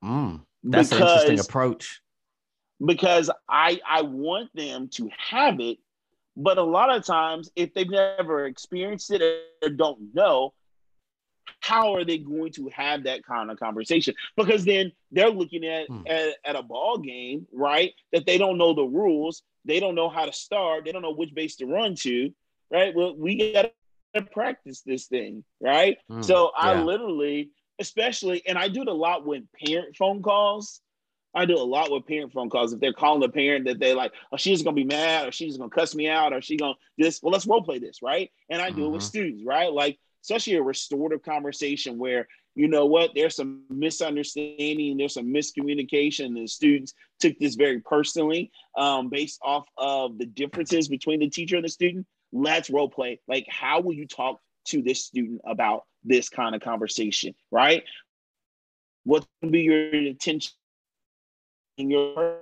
[0.02, 2.00] Mm, that's because, an interesting approach
[2.84, 5.78] because I I want them to have it,
[6.36, 9.22] but a lot of times if they've never experienced it
[9.62, 10.54] or don't know,
[11.60, 14.14] how are they going to have that kind of conversation?
[14.36, 16.02] Because then they're looking at, hmm.
[16.06, 17.92] at, at a ball game, right?
[18.12, 21.14] That they don't know the rules, they don't know how to start, they don't know
[21.14, 22.32] which base to run to,
[22.70, 22.94] right?
[22.94, 23.72] Well, we got
[24.14, 25.98] to practice this thing, right?
[26.08, 26.22] Hmm.
[26.22, 26.82] So I yeah.
[26.82, 30.80] literally, especially, and I do it a lot with parent phone calls
[31.34, 32.72] I do a lot with parent phone calls.
[32.72, 35.56] If they're calling a parent that they like, oh, she's gonna be mad, or she's
[35.56, 37.22] gonna cuss me out, or she gonna this.
[37.22, 38.30] Well, let's role play this, right?
[38.50, 39.06] And I do it with mm-hmm.
[39.06, 39.72] students, right?
[39.72, 46.26] Like especially a restorative conversation where you know what, there's some misunderstanding, there's some miscommunication,
[46.38, 51.56] and students took this very personally, um, based off of the differences between the teacher
[51.56, 52.06] and the student.
[52.30, 53.20] Let's role play.
[53.26, 57.84] Like, how will you talk to this student about this kind of conversation, right?
[59.04, 60.52] What will be your intention
[61.90, 62.38] your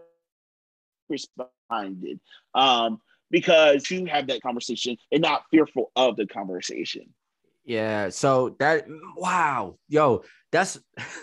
[1.09, 2.21] responded
[2.55, 7.13] um, because you have that conversation and not fearful of the conversation.
[7.65, 8.09] Yeah.
[8.09, 8.87] So that
[9.17, 10.79] wow, yo, that's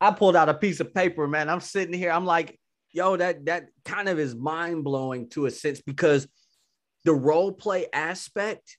[0.00, 1.48] I pulled out a piece of paper, man.
[1.48, 2.10] I'm sitting here.
[2.10, 2.58] I'm like,
[2.92, 6.26] yo, that that kind of is mind blowing to a sense because
[7.04, 8.76] the role play aspect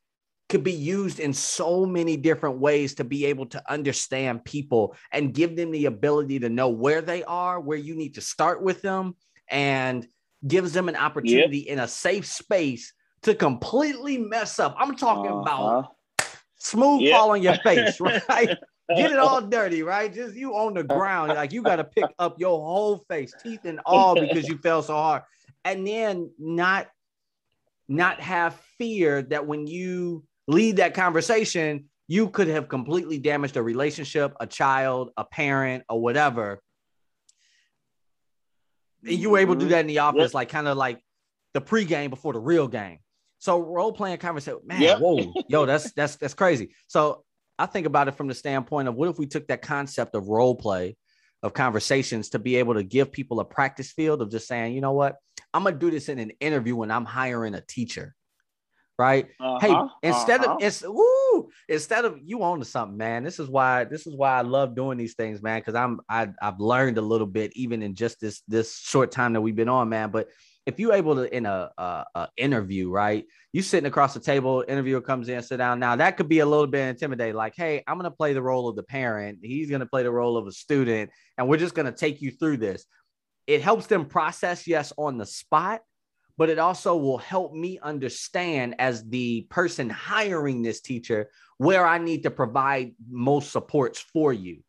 [0.52, 5.34] could be used in so many different ways to be able to understand people and
[5.34, 8.82] give them the ability to know where they are, where you need to start with
[8.82, 9.16] them,
[9.47, 10.06] and
[10.45, 11.68] gives them an opportunity yep.
[11.68, 12.93] in a safe space
[13.24, 14.76] to completely mess up.
[14.78, 15.41] I'm talking uh-huh.
[15.41, 15.95] about
[16.58, 17.18] smooth yep.
[17.18, 18.49] fall on your face, right?
[18.95, 20.14] Get it all dirty, right?
[20.14, 23.64] Just you on the ground, like you got to pick up your whole face, teeth
[23.64, 25.24] and all, because you fell so hard,
[25.64, 26.88] and then not
[27.88, 33.64] not have fear that when you lead that conversation, you could have completely damaged a
[33.64, 36.62] relationship, a child, a parent, or whatever.
[39.06, 39.72] And you were able to do mm-hmm.
[39.72, 40.34] that in the office, yep.
[40.34, 41.02] like kind of like
[41.54, 42.99] the pregame before the real game.
[43.39, 44.99] So role playing conversation, man, yep.
[44.99, 46.76] whoa, yo, that's that's that's crazy.
[46.88, 47.24] So
[47.58, 50.28] I think about it from the standpoint of what if we took that concept of
[50.28, 50.97] role play,
[51.41, 54.82] of conversations, to be able to give people a practice field of just saying, you
[54.82, 55.16] know what,
[55.54, 58.16] I'm gonna do this in an interview when I'm hiring a teacher
[59.02, 59.28] right?
[59.39, 60.54] Uh-huh, hey, instead uh-huh.
[60.54, 63.24] of it's woo, instead of you own to something, man.
[63.24, 65.60] This is why this is why I love doing these things, man.
[65.60, 69.34] Because I'm I I've learned a little bit even in just this this short time
[69.34, 70.12] that we've been on, man.
[70.12, 70.28] But
[70.68, 73.26] if you're able to in a, a, a, interview, right?
[73.52, 75.80] You sitting across the table, interviewer comes in, sit down.
[75.80, 77.36] Now that could be a little bit intimidating.
[77.36, 79.39] Like, hey, I'm gonna play the role of the parent.
[79.41, 82.58] He's gonna play the role of a student, and we're just gonna take you through
[82.58, 82.86] this.
[83.47, 85.82] It helps them process, yes, on the spot,
[86.42, 91.30] but it also will help me understand as the person hiring this teacher
[91.60, 94.64] where I need to provide most supports for you.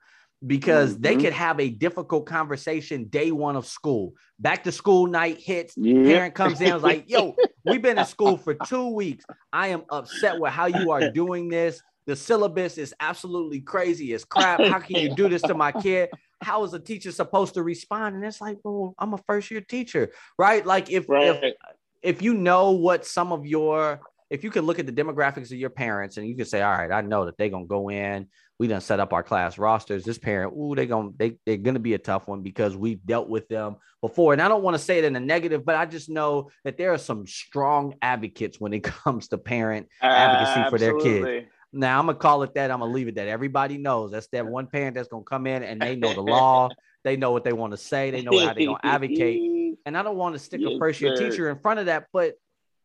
[0.47, 1.01] because mm-hmm.
[1.01, 4.13] they could have a difficult conversation day one of school.
[4.39, 5.75] Back to school night hits.
[5.75, 9.25] Parent comes in, was like, "Yo, we've been in school for two weeks.
[9.51, 11.81] I am upset with how you are doing this.
[12.05, 14.13] The syllabus is absolutely crazy.
[14.13, 14.61] It's crap.
[14.61, 16.11] How can you do this to my kid?
[16.43, 19.61] How is a teacher supposed to respond?" And it's like, "Well, I'm a first year
[19.61, 20.65] teacher, right?
[20.65, 21.43] Like if right.
[21.43, 21.55] if
[22.03, 24.01] if you know what some of your
[24.33, 26.73] if you could look at the demographics of your parents and you could say, all
[26.73, 28.29] right, I know that they're gonna go in.
[28.59, 30.05] We done set up our class rosters.
[30.05, 33.29] This parent, ooh, they're gonna they, they're gonna be a tough one because we've dealt
[33.29, 34.33] with them before.
[34.33, 36.79] And I don't want to say it in a negative, but I just know that
[36.79, 41.47] there are some strong advocates when it comes to parent advocacy uh, for their kids.
[41.73, 42.71] Now I'm gonna call it that.
[42.71, 43.29] I'm gonna leave it that.
[43.29, 46.69] Everybody knows that's that one parent that's gonna come in and they know the law.
[47.05, 48.13] They know what they want to say.
[48.13, 49.43] They know how they're gonna advocate.
[49.85, 52.07] And I don't want to stick yes, a first year teacher in front of that,
[52.13, 52.35] but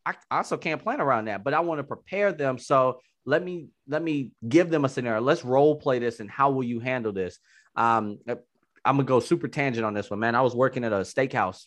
[0.04, 2.58] I also can't plan around that, but I want to prepare them.
[2.58, 5.22] So let me let me give them a scenario.
[5.22, 7.38] Let's role play this and how will you handle this?
[7.76, 10.34] Um, I'm gonna go super tangent on this one, man.
[10.34, 11.66] I was working at a steakhouse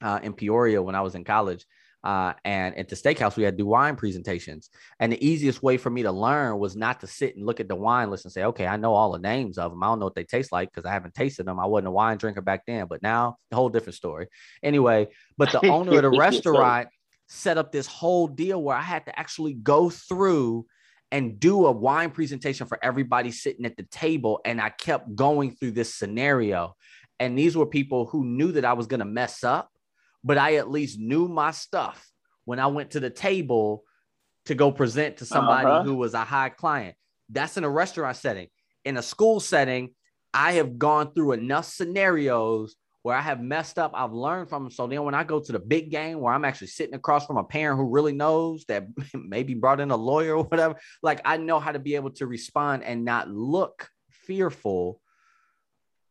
[0.00, 1.66] uh, in Peoria when I was in college.
[2.06, 4.70] Uh, and at the steakhouse, we had to do wine presentations.
[5.00, 7.66] And the easiest way for me to learn was not to sit and look at
[7.66, 9.82] the wine list and say, okay, I know all the names of them.
[9.82, 11.58] I don't know what they taste like because I haven't tasted them.
[11.58, 14.28] I wasn't a wine drinker back then, but now a whole different story.
[14.62, 16.90] Anyway, but the owner of the restaurant
[17.26, 20.66] set up this whole deal where I had to actually go through
[21.10, 24.40] and do a wine presentation for everybody sitting at the table.
[24.44, 26.76] And I kept going through this scenario.
[27.18, 29.72] And these were people who knew that I was going to mess up,
[30.26, 32.04] but I at least knew my stuff
[32.44, 33.84] when I went to the table
[34.46, 35.84] to go present to somebody uh-huh.
[35.84, 36.96] who was a high client.
[37.30, 38.48] That's in a restaurant setting.
[38.84, 39.90] In a school setting,
[40.34, 44.72] I have gone through enough scenarios where I have messed up, I've learned from them.
[44.72, 47.36] So then when I go to the big game where I'm actually sitting across from
[47.36, 50.74] a parent who really knows that maybe brought in a lawyer or whatever,
[51.04, 55.00] like I know how to be able to respond and not look fearful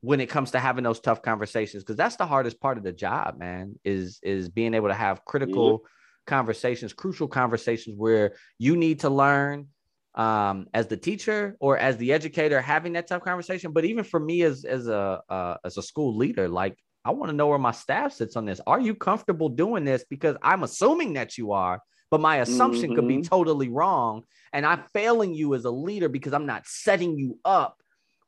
[0.06, 2.92] when it comes to having those tough conversations because that's the hardest part of the
[2.92, 5.90] job man is is being able to have critical yeah.
[6.28, 9.68] conversations crucial conversations where you need to learn
[10.16, 13.72] um, as the teacher or as the educator having that tough conversation.
[13.72, 17.30] But even for me as as a uh, as a school leader, like I want
[17.30, 18.62] to know where my staff sits on this.
[18.66, 20.06] Are you comfortable doing this?
[20.10, 22.96] Because I'm assuming that you are, but my assumption mm-hmm.
[22.96, 23.30] could be mm-hmm.
[23.30, 27.82] totally wrong, and I'm failing you as a leader because I'm not setting you up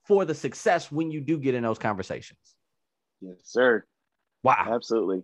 [0.08, 2.40] for the success when you do get in those conversations.
[3.22, 3.84] Yes, sir.
[4.44, 4.68] Wow.
[4.70, 5.24] Absolutely.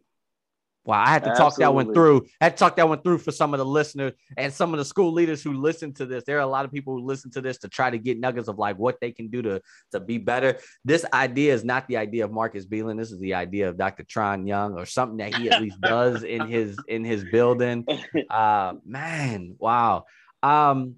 [0.86, 1.52] Wow, I had to Absolutely.
[1.52, 2.26] talk that one through.
[2.42, 4.80] I had to talk that one through for some of the listeners and some of
[4.80, 6.26] the school leaders who listen to this.
[6.26, 8.50] There are a lot of people who listen to this to try to get nuggets
[8.50, 9.62] of like what they can do to,
[9.94, 10.60] to be better.
[10.84, 12.98] This idea is not the idea of Marcus Belin.
[12.98, 14.04] This is the idea of Dr.
[14.04, 17.86] Tron Young or something that he at least does in his in his building.
[18.30, 20.04] Uh man, wow.
[20.42, 20.96] Um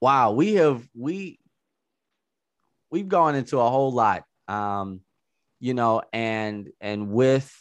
[0.00, 1.40] wow, we have we
[2.90, 4.24] we've gone into a whole lot.
[4.46, 5.00] Um,
[5.60, 7.52] you know, and and with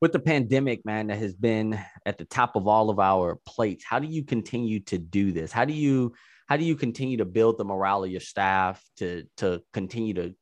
[0.00, 3.84] with the pandemic, man, that has been at the top of all of our plates,
[3.84, 5.50] how do you continue to do this?
[5.50, 6.14] How do you
[6.46, 10.34] how do you continue to build the morale of your staff to to continue to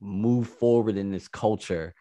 [0.00, 1.94] move forward in this culture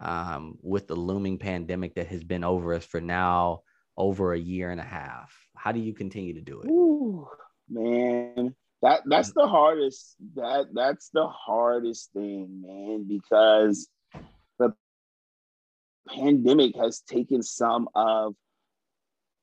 [0.00, 3.62] um, with the looming pandemic that has been over us for now
[3.96, 5.34] over a year and a half?
[5.56, 6.68] How do you continue to do it?
[6.68, 7.28] Ooh,
[7.68, 10.16] man, that that's the hardest.
[10.36, 13.88] That that's the hardest thing, man, because
[14.58, 14.74] the
[16.08, 18.34] pandemic has taken some of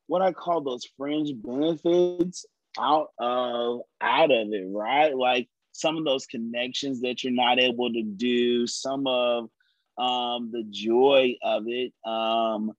[0.08, 2.46] what I call those fringe benefits
[2.80, 5.16] out of out of it, right?
[5.16, 9.50] Like some of those connections that you're not able to do, some of
[9.98, 12.72] um, the joy of it, um,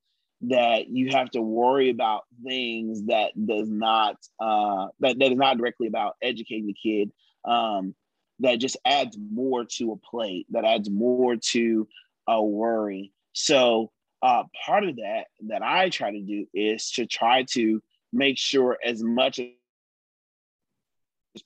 [0.43, 5.59] that you have to worry about things that does not uh, that, that is not
[5.59, 7.11] directly about educating the kid.
[7.45, 7.95] Um,
[8.41, 11.89] that just adds more to a plate, that adds more to
[12.29, 13.13] a worry.
[13.33, 13.91] So
[14.23, 17.83] uh, part of that that I try to do is to try to
[18.13, 19.49] make sure as much as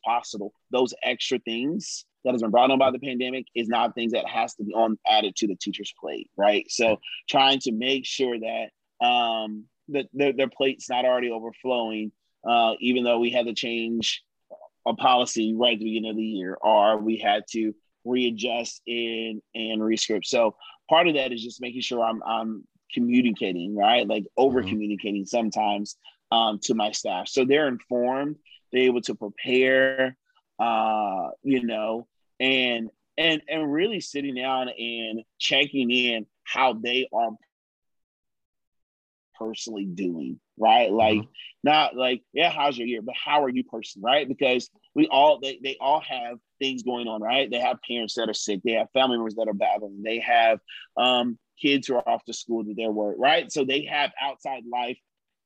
[0.05, 4.13] possible those extra things that has been brought on by the pandemic is not things
[4.13, 6.65] that has to be on added to the teacher's plate, right?
[6.69, 8.67] So trying to make sure that
[9.03, 12.13] um, that their, their plate's not already overflowing,
[12.49, 14.23] uh, even though we had to change
[14.87, 17.75] a policy right at the beginning of the year, or we had to
[18.05, 20.27] readjust in and rescript.
[20.27, 20.57] So
[20.89, 24.07] part of that is just making sure I'm I'm communicating, right?
[24.07, 24.71] Like over mm-hmm.
[24.71, 25.97] communicating sometimes
[26.31, 27.29] um, to my staff.
[27.29, 28.37] So they're informed,
[28.73, 30.17] they're able to prepare,
[30.59, 32.07] uh, you know,
[32.41, 37.31] and and and really sitting down and checking in how they are
[39.43, 40.91] personally doing, right?
[40.91, 41.31] Like mm-hmm.
[41.65, 44.29] not like, yeah, how's your year, but how are you personally, right?
[44.29, 47.51] Because we all they, they all have things going on, right?
[47.51, 50.61] They have parents that are sick, they have family members that are battling, they have
[50.97, 53.51] um, kids who are off to school to their work, right?
[53.51, 54.99] So they have outside life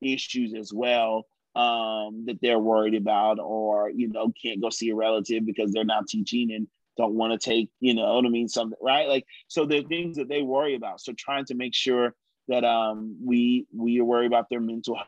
[0.03, 4.94] issues as well um, that they're worried about, or you know, can't go see a
[4.94, 8.49] relative because they're not teaching and don't want to take, you know what I mean,
[8.49, 9.09] something, right?
[9.09, 11.01] Like, so the things that they worry about.
[11.01, 12.14] So trying to make sure
[12.49, 14.99] that um, we we are worried about their mental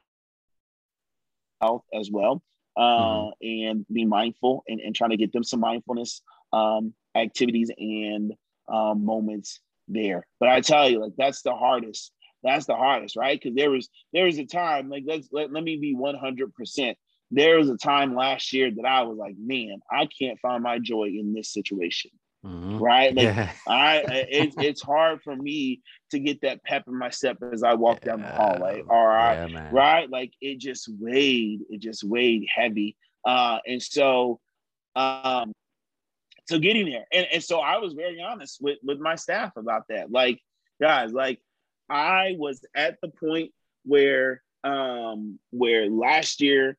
[1.60, 2.42] health as well,
[2.76, 3.30] uh, mm-hmm.
[3.42, 6.22] and be mindful and, and trying to get them some mindfulness
[6.52, 8.34] um, activities and
[8.72, 10.26] um, moments there.
[10.40, 12.12] But I tell you, like that's the hardest.
[12.44, 13.38] That's the hardest, right?
[13.40, 16.96] Because there was there was a time, like let's let, let me be 100 percent
[17.30, 20.78] there was a time last year that I was like, man, I can't find my
[20.78, 22.10] joy in this situation.
[22.44, 22.78] Mm-hmm.
[22.78, 23.14] Right.
[23.14, 23.52] Like yeah.
[23.68, 27.74] I it's it's hard for me to get that pep in my step as I
[27.74, 28.12] walk yeah.
[28.12, 28.82] down the hallway.
[28.88, 29.50] All right.
[29.50, 30.10] Yeah, right.
[30.10, 32.96] Like it just weighed, it just weighed heavy.
[33.24, 34.40] Uh and so
[34.96, 35.52] um
[36.48, 37.04] so getting there.
[37.12, 40.10] And, and so I was very honest with with my staff about that.
[40.10, 40.40] Like,
[40.80, 41.40] guys, like
[41.90, 43.52] I was at the point
[43.84, 46.76] where um where last year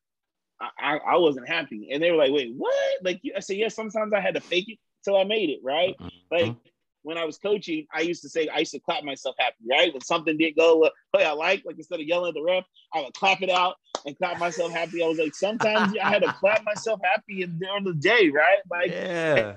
[0.59, 1.89] I, I wasn't happy.
[1.91, 2.73] And they were like, wait, what?
[3.03, 5.95] Like I said, yeah, sometimes I had to fake it till I made it, right?
[5.97, 6.35] Mm-hmm.
[6.35, 6.55] Like
[7.03, 9.93] when I was coaching, I used to say, I used to clap myself happy, right?
[9.93, 13.01] When something didn't go way I like, like instead of yelling at the ref, I
[13.01, 13.75] would clap it out
[14.05, 15.03] and clap myself happy.
[15.03, 18.59] I was like, sometimes I had to clap myself happy in during the day, right?
[18.69, 19.55] Like, yeah.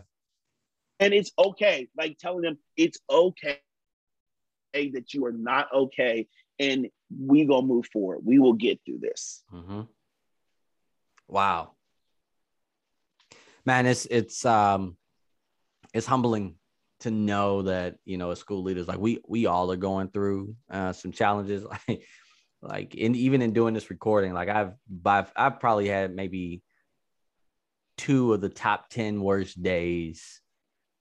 [1.01, 1.89] And it's okay.
[1.97, 3.61] Like telling them it's okay
[4.73, 6.29] that you are not okay
[6.59, 6.89] and
[7.19, 8.21] we gonna move forward.
[8.25, 9.43] We will get through this.
[9.53, 9.83] Mm-hmm.
[11.27, 11.73] Wow.
[13.65, 14.97] Man, it's it's um
[15.93, 16.57] it's humbling
[17.03, 20.55] to know that you know as school leaders like we we all are going through
[20.71, 22.05] uh, some challenges like
[22.61, 24.73] like in even in doing this recording like I've
[25.05, 26.63] I've, I've probably had maybe
[27.99, 30.41] two of the top 10 worst days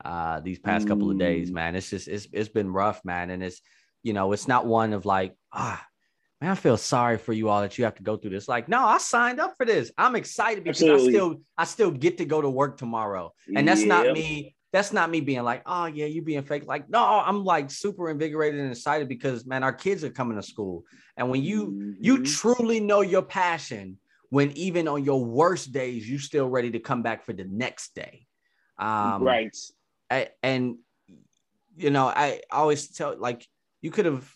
[0.03, 0.89] uh these past mm.
[0.89, 1.53] couple of days mm.
[1.53, 3.61] man it's just it's it's been rough man and it's
[4.03, 5.83] you know it's not one of like ah
[6.41, 8.47] man, I feel sorry for you all that you have to go through this.
[8.47, 9.91] Like, no, I signed up for this.
[9.97, 11.07] I'm excited because Absolutely.
[11.07, 13.31] I still I still get to go to work tomorrow.
[13.55, 13.89] And that's yep.
[13.89, 14.55] not me.
[14.72, 16.65] That's not me being like, oh yeah, you being fake.
[16.65, 20.43] Like, no, I'm like super invigorated and excited because man, our kids are coming to
[20.43, 20.86] school.
[21.17, 21.91] And when you mm-hmm.
[21.99, 23.97] you truly know your passion,
[24.30, 27.93] when even on your worst days, you still ready to come back for the next
[27.95, 28.26] day.
[28.78, 29.55] Um, right.
[30.09, 30.78] I, and
[31.76, 33.45] you know, I always tell like
[33.82, 34.30] you could have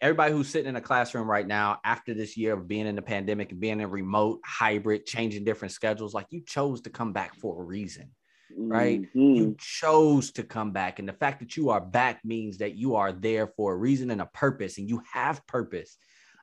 [0.00, 3.02] everybody who's sitting in a classroom right now after this year of being in the
[3.02, 7.34] pandemic and being in remote hybrid changing different schedules like you chose to come back
[7.36, 8.10] for a reason
[8.56, 9.34] right mm-hmm.
[9.34, 12.96] you chose to come back and the fact that you are back means that you
[12.96, 15.96] are there for a reason and a purpose and you have purpose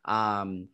[0.05, 0.68] um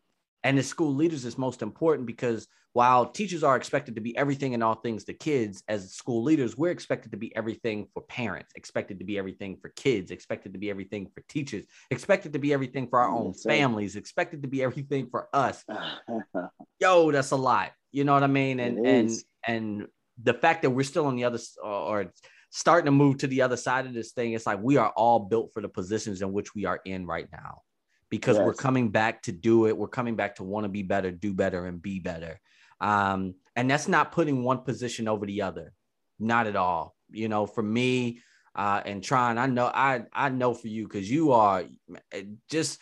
[0.44, 4.54] and the school leaders is most important because while teachers are expected to be everything
[4.54, 8.52] and all things to kids, as school leaders, we're expected to be everything for parents,
[8.56, 12.54] expected to be everything for kids, expected to be everything for teachers, expected to be
[12.54, 15.66] everything for our own families, expected to be everything for us.
[16.80, 17.72] Yo, that's a lot.
[17.92, 18.60] You know what I mean?
[18.60, 19.10] And and
[19.48, 19.88] and
[20.22, 22.12] the fact that we're still on the other or
[22.50, 25.20] starting to move to the other side of this thing, it's like we are all
[25.20, 27.62] built for the positions in which we are in right now
[28.10, 28.46] because yes.
[28.46, 29.78] we're coming back to do it.
[29.78, 32.40] We're coming back to want to be better, do better, and be better.
[32.80, 35.74] Um, and that's not putting one position over the other,
[36.20, 36.96] not at all.
[37.10, 38.22] You know, for me
[38.56, 41.64] uh, and trying, I know I I know for you because you are
[42.12, 42.80] eh, just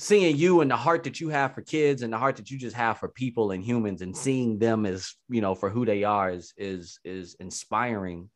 [0.00, 2.58] seeing you and the heart that you have for kids and the heart that you
[2.58, 6.04] just have for people and humans and seeing them as you know for who they
[6.04, 8.30] are is is is inspiring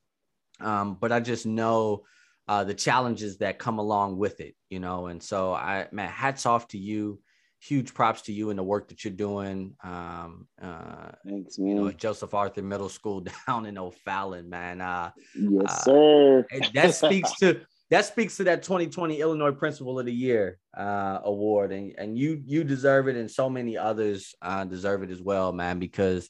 [0.60, 2.02] um, but i just know
[2.48, 6.44] uh, the challenges that come along with it you know and so i man hats
[6.44, 7.18] off to you
[7.60, 9.74] huge props to you and the work that you're doing.
[9.82, 11.68] Um, uh, Thanks, man.
[11.68, 14.82] You know, Joseph Arthur Middle School down in O'Fallon, man.
[14.82, 16.46] Uh, yes, uh, sir.
[16.74, 21.72] that speaks to that speaks to that 2020 Illinois Principal of the Year uh, award,
[21.72, 25.52] and and you you deserve it, and so many others uh, deserve it as well,
[25.52, 25.78] man.
[25.78, 26.28] Because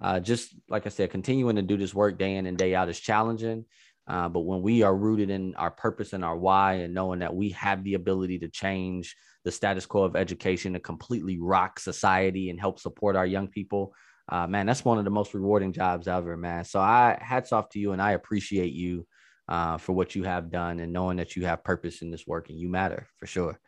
[0.00, 2.88] uh, just like I said, continuing to do this work day in and day out
[2.88, 3.64] is challenging.
[4.08, 7.34] Uh, but when we are rooted in our purpose and our why, and knowing that
[7.34, 12.50] we have the ability to change the status quo of education to completely rock society
[12.50, 13.94] and help support our young people.
[14.28, 16.64] Uh, man, that's one of the most rewarding jobs ever, man.
[16.64, 19.06] So I hats off to you, and I appreciate you
[19.48, 22.50] uh, for what you have done and knowing that you have purpose in this work
[22.50, 23.58] and you matter for sure.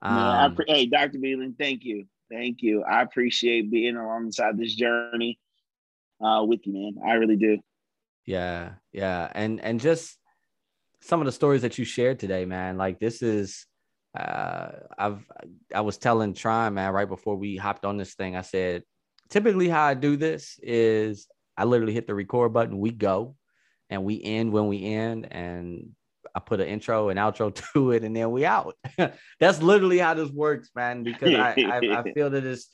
[0.00, 1.18] Um, pre- hey, Dr.
[1.18, 2.82] Belin, thank you, thank you.
[2.82, 5.38] I appreciate being alongside this journey
[6.20, 6.94] uh, with you, man.
[7.06, 7.58] I really do.
[8.24, 10.16] Yeah, yeah, and and just
[11.00, 12.78] some of the stories that you shared today, man.
[12.78, 13.66] Like this is
[14.18, 15.24] uh, I've
[15.74, 18.36] I was telling Tron man right before we hopped on this thing.
[18.36, 18.84] I said
[19.28, 23.34] typically how I do this is I literally hit the record button, we go,
[23.92, 25.90] and we end when we end, and
[26.34, 28.74] I put an intro and outro to it, and then we out.
[29.40, 31.02] That's literally how this works, man.
[31.02, 32.68] Because I, I, I feel that it's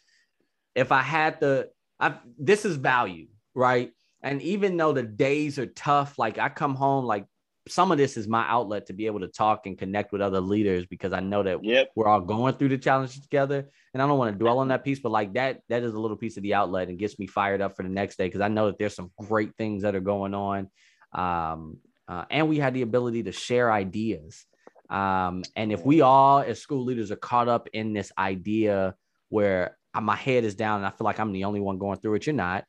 [0.76, 3.90] if I had the I this is value, right?
[4.22, 7.26] And even though the days are tough, like I come home, like
[7.68, 10.40] some of this is my outlet to be able to talk and connect with other
[10.40, 11.90] leaders because I know that yep.
[11.94, 13.68] we're all going through the challenges together.
[13.92, 15.98] And I don't want to dwell on that piece, but like that, that is a
[15.98, 18.40] little piece of the outlet and gets me fired up for the next day because
[18.40, 20.68] I know that there's some great things that are going on.
[21.12, 24.46] Um, uh, and we had the ability to share ideas.
[24.88, 28.94] Um, and if we all, as school leaders, are caught up in this idea
[29.28, 32.14] where my head is down and I feel like I'm the only one going through
[32.14, 32.64] it, you're not.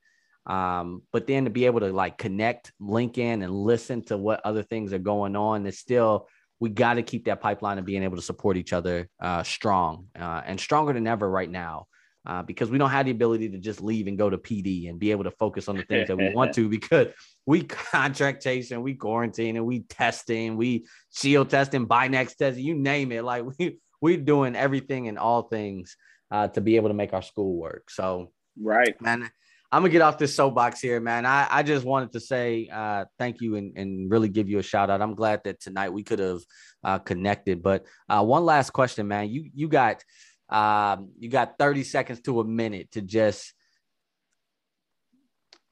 [0.46, 4.42] Um, but then to be able to like connect, link in, and listen to what
[4.44, 6.28] other things are going on, it's still
[6.60, 10.08] we got to keep that pipeline of being able to support each other uh, strong
[10.20, 11.88] uh, and stronger than ever right now.
[12.26, 15.00] Uh, because we don't have the ability to just leave and go to PD and
[15.00, 17.08] be able to focus on the things that we want to because
[17.46, 23.24] we contact tracing, we quarantining, we testing, we shield testing, Binax testing, you name it.
[23.24, 25.98] Like we we doing everything and all things
[26.32, 27.90] uh, to be able to make our school work.
[27.90, 28.32] So
[28.62, 29.30] right, man,
[29.72, 31.26] I'm gonna get off this soapbox here, man.
[31.26, 34.64] I, I just wanted to say uh, thank you and, and really give you a
[34.64, 35.02] shout out.
[35.02, 36.40] I'm glad that tonight we could have
[36.84, 37.62] uh, connected.
[37.62, 39.30] But uh, one last question, man.
[39.30, 40.04] You you got
[40.50, 43.54] um, you got 30 seconds to a minute to just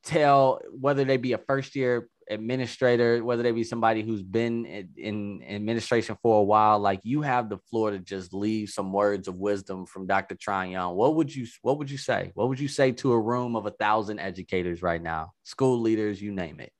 [0.07, 4.89] tell whether they be a first year administrator, whether they be somebody who's been in,
[4.97, 9.27] in, administration for a while, like you have the floor to just leave some words
[9.27, 10.35] of wisdom from Dr.
[10.35, 10.71] Tron.
[10.95, 12.31] What would you what would you say?
[12.33, 16.21] What would you say to a room of a thousand educators right now, school leaders,
[16.21, 16.71] you name it?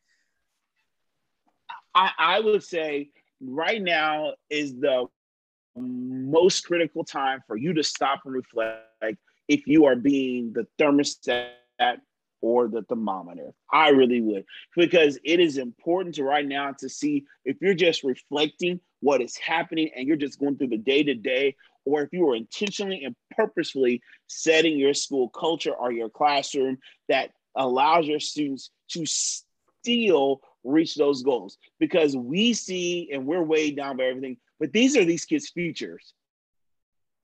[1.94, 3.10] I, I would say
[3.42, 5.06] right now is the
[5.76, 9.18] most critical time for you to stop and reflect
[9.48, 11.50] if you are being the thermostat
[12.42, 13.54] or the thermometer.
[13.72, 18.04] I really would, because it is important to right now to see if you're just
[18.04, 22.10] reflecting what is happening and you're just going through the day to day, or if
[22.12, 26.78] you are intentionally and purposefully setting your school culture or your classroom
[27.08, 31.58] that allows your students to still reach those goals.
[31.80, 36.14] Because we see and we're weighed down by everything, but these are these kids' futures.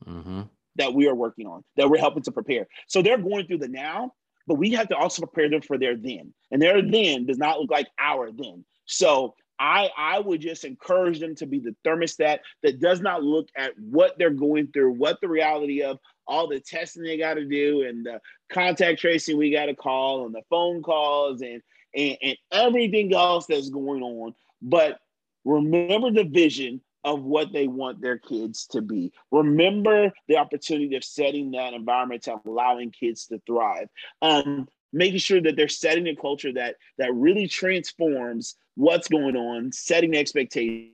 [0.07, 0.41] Mm-hmm.
[0.78, 2.68] That we are working on, that we're helping to prepare.
[2.88, 4.14] So they're going through the now,
[4.47, 6.33] but we have to also prepare them for their then.
[6.51, 8.65] And their then does not look like our then.
[8.85, 13.47] So I, I would just encourage them to be the thermostat that does not look
[13.55, 17.45] at what they're going through, what the reality of all the testing they got to
[17.45, 18.19] do and the
[18.51, 21.61] contact tracing we got to call and the phone calls and,
[21.95, 24.33] and, and everything else that's going on.
[24.61, 24.99] But
[25.45, 29.12] remember the vision of what they want their kids to be.
[29.32, 33.89] Remember the opportunity of setting that environment to allowing kids to thrive.
[34.22, 39.72] Um, making sure that they're setting a culture that that really transforms what's going on,
[39.72, 40.93] setting expectations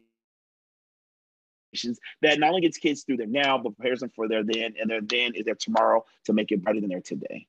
[2.22, 4.90] that not only gets kids through their now, but prepares them for their then, and
[4.90, 7.46] their then is their tomorrow to make it better than their today.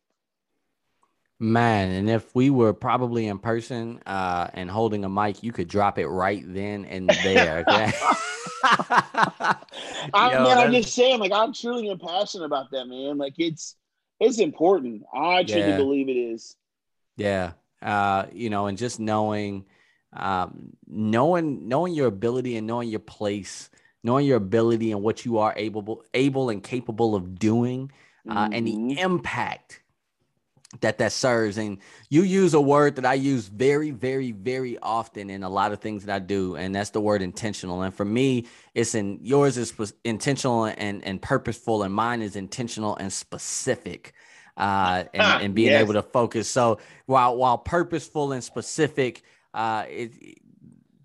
[1.42, 5.68] Man, and if we were probably in person uh, and holding a mic, you could
[5.68, 7.64] drop it right then and there.
[7.66, 7.90] Okay.
[8.62, 9.56] I,
[10.32, 13.18] Yo, man, I'm just saying, like, I'm truly impassioned about that, man.
[13.18, 13.76] Like, it's
[14.20, 15.02] it's important.
[15.14, 15.76] I truly yeah.
[15.76, 16.54] believe it is.
[17.16, 17.52] Yeah.
[17.82, 19.64] Uh, you know, and just knowing,
[20.12, 23.70] um, knowing, knowing your ability and knowing your place,
[24.02, 27.90] knowing your ability and what you are able, able and capable of doing,
[28.28, 28.52] uh, mm-hmm.
[28.52, 28.98] and the mm-hmm.
[28.98, 29.80] impact
[30.78, 31.78] that that serves and
[32.10, 35.80] you use a word that i use very very very often in a lot of
[35.80, 39.58] things that i do and that's the word intentional and for me it's in yours
[39.58, 44.14] is intentional and and purposeful and mine is intentional and specific
[44.56, 45.82] uh and, ah, and being yes.
[45.82, 49.22] able to focus so while while purposeful and specific
[49.54, 50.12] uh it,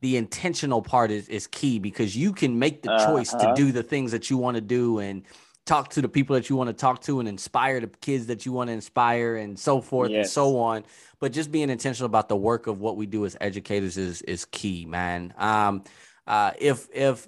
[0.01, 3.47] the intentional part is is key because you can make the choice uh-huh.
[3.47, 5.23] to do the things that you want to do and
[5.65, 8.45] talk to the people that you want to talk to and inspire the kids that
[8.45, 10.25] you want to inspire and so forth yes.
[10.25, 10.83] and so on
[11.19, 14.45] but just being intentional about the work of what we do as educators is is
[14.45, 15.83] key man um
[16.27, 17.27] uh if if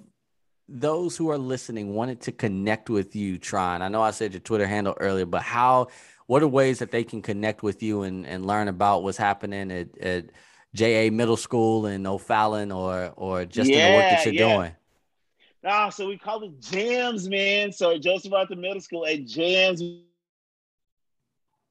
[0.68, 4.40] those who are listening wanted to connect with you tron i know i said your
[4.40, 5.88] twitter handle earlier but how
[6.26, 9.72] what are ways that they can connect with you and and learn about what's happening
[9.72, 10.26] at, at
[10.74, 14.56] ja middle school in o'fallon or or just yeah, in the work that you're yeah.
[14.56, 14.72] doing
[15.64, 17.72] Ah, so we call it jams, man.
[17.72, 19.82] So Joseph Arthur Middle School at jams.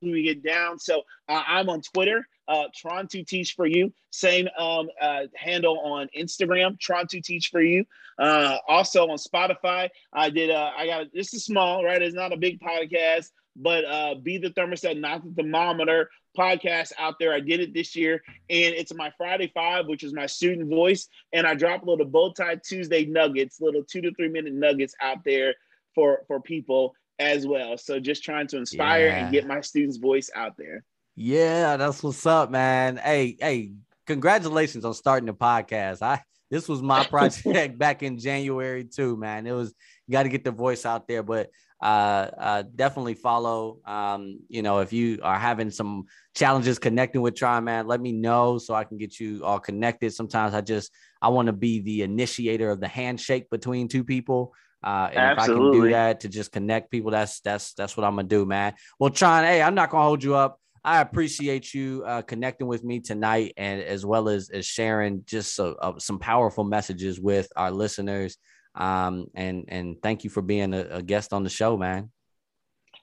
[0.02, 0.78] We get down.
[0.80, 3.92] So uh, I'm on Twitter, uh, Tron to Teach for You.
[4.12, 7.86] Same um, uh, handle on Instagram, Tron to Teach for You.
[8.20, 10.52] Uh, also on Spotify, I did.
[10.52, 12.02] Uh, I got this is small, right?
[12.02, 17.16] It's not a big podcast, but uh, Be the Thermostat, Not the Thermometer podcast out
[17.20, 17.34] there.
[17.34, 21.08] I did it this year, and it's my Friday Five, which is my student voice.
[21.34, 24.96] And I drop a little bow tie Tuesday nuggets, little two to three minute nuggets
[25.02, 25.56] out there
[25.96, 27.78] for for people as well.
[27.78, 29.24] So just trying to inspire yeah.
[29.24, 30.84] and get my students' voice out there.
[31.16, 32.98] Yeah, that's what's up, man.
[32.98, 33.72] Hey, hey,
[34.06, 36.02] congratulations on starting the podcast.
[36.02, 39.48] I this was my project back in January too, man.
[39.48, 39.74] It was
[40.10, 41.50] got to get the voice out there, but
[41.82, 43.80] uh, uh, definitely follow.
[43.86, 46.06] Um, you know, if you are having some
[46.36, 50.14] challenges connecting with Try Man, let me know so I can get you all connected.
[50.14, 54.54] Sometimes I just I want to be the initiator of the handshake between two people.
[54.84, 55.38] Uh, and Absolutely.
[55.38, 58.28] if I can do that to just connect people, that's that's that's what I'm gonna
[58.28, 58.74] do, man.
[59.00, 60.60] Well, Tron, hey, I'm not gonna hold you up.
[60.84, 65.60] I appreciate you uh, connecting with me tonight, and as well as, as sharing just
[65.60, 68.38] uh, some powerful messages with our listeners.
[68.78, 72.12] Um, and and thank you for being a, a guest on the show, man.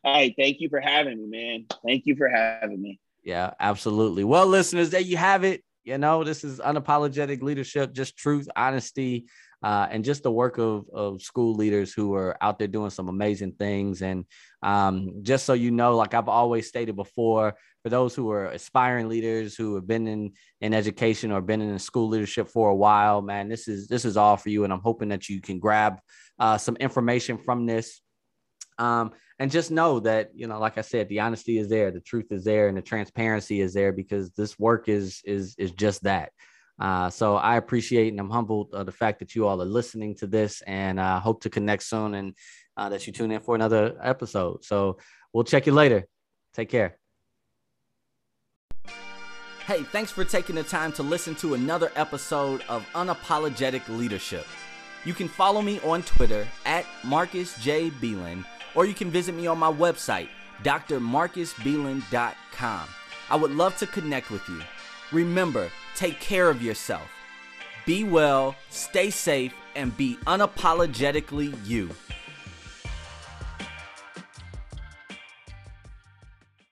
[0.04, 1.66] Hey, thank you for having me, man.
[1.84, 3.00] Thank you for having me.
[3.24, 4.22] Yeah, absolutely.
[4.22, 5.64] Well, listeners, there you have it.
[5.82, 9.26] You know, this is unapologetic leadership, just truth, honesty,
[9.62, 13.08] uh, and just the work of, of school leaders who are out there doing some
[13.08, 14.02] amazing things.
[14.02, 14.24] And
[14.62, 17.54] um, just so you know, like I've always stated before,
[17.84, 20.32] for those who are aspiring leaders who have been in,
[20.62, 24.16] in education or been in school leadership for a while, man, this is this is
[24.16, 24.64] all for you.
[24.64, 25.98] And I'm hoping that you can grab
[26.38, 28.00] uh, some information from this.
[28.78, 32.00] Um, and just know that you know like i said the honesty is there the
[32.00, 36.02] truth is there and the transparency is there because this work is is is just
[36.04, 36.30] that
[36.80, 40.14] uh, so i appreciate and i'm humbled uh, the fact that you all are listening
[40.14, 42.34] to this and uh, hope to connect soon and
[42.76, 44.98] uh, that you tune in for another episode so
[45.32, 46.06] we'll check you later
[46.54, 46.96] take care
[49.66, 54.46] hey thanks for taking the time to listen to another episode of unapologetic leadership
[55.04, 58.44] you can follow me on twitter at marcus j Belin
[58.74, 60.28] or you can visit me on my website,
[60.62, 62.88] drmarcusbelin.com.
[63.30, 64.60] I would love to connect with you.
[65.12, 67.08] Remember, take care of yourself.
[67.86, 71.90] Be well, stay safe, and be unapologetically you.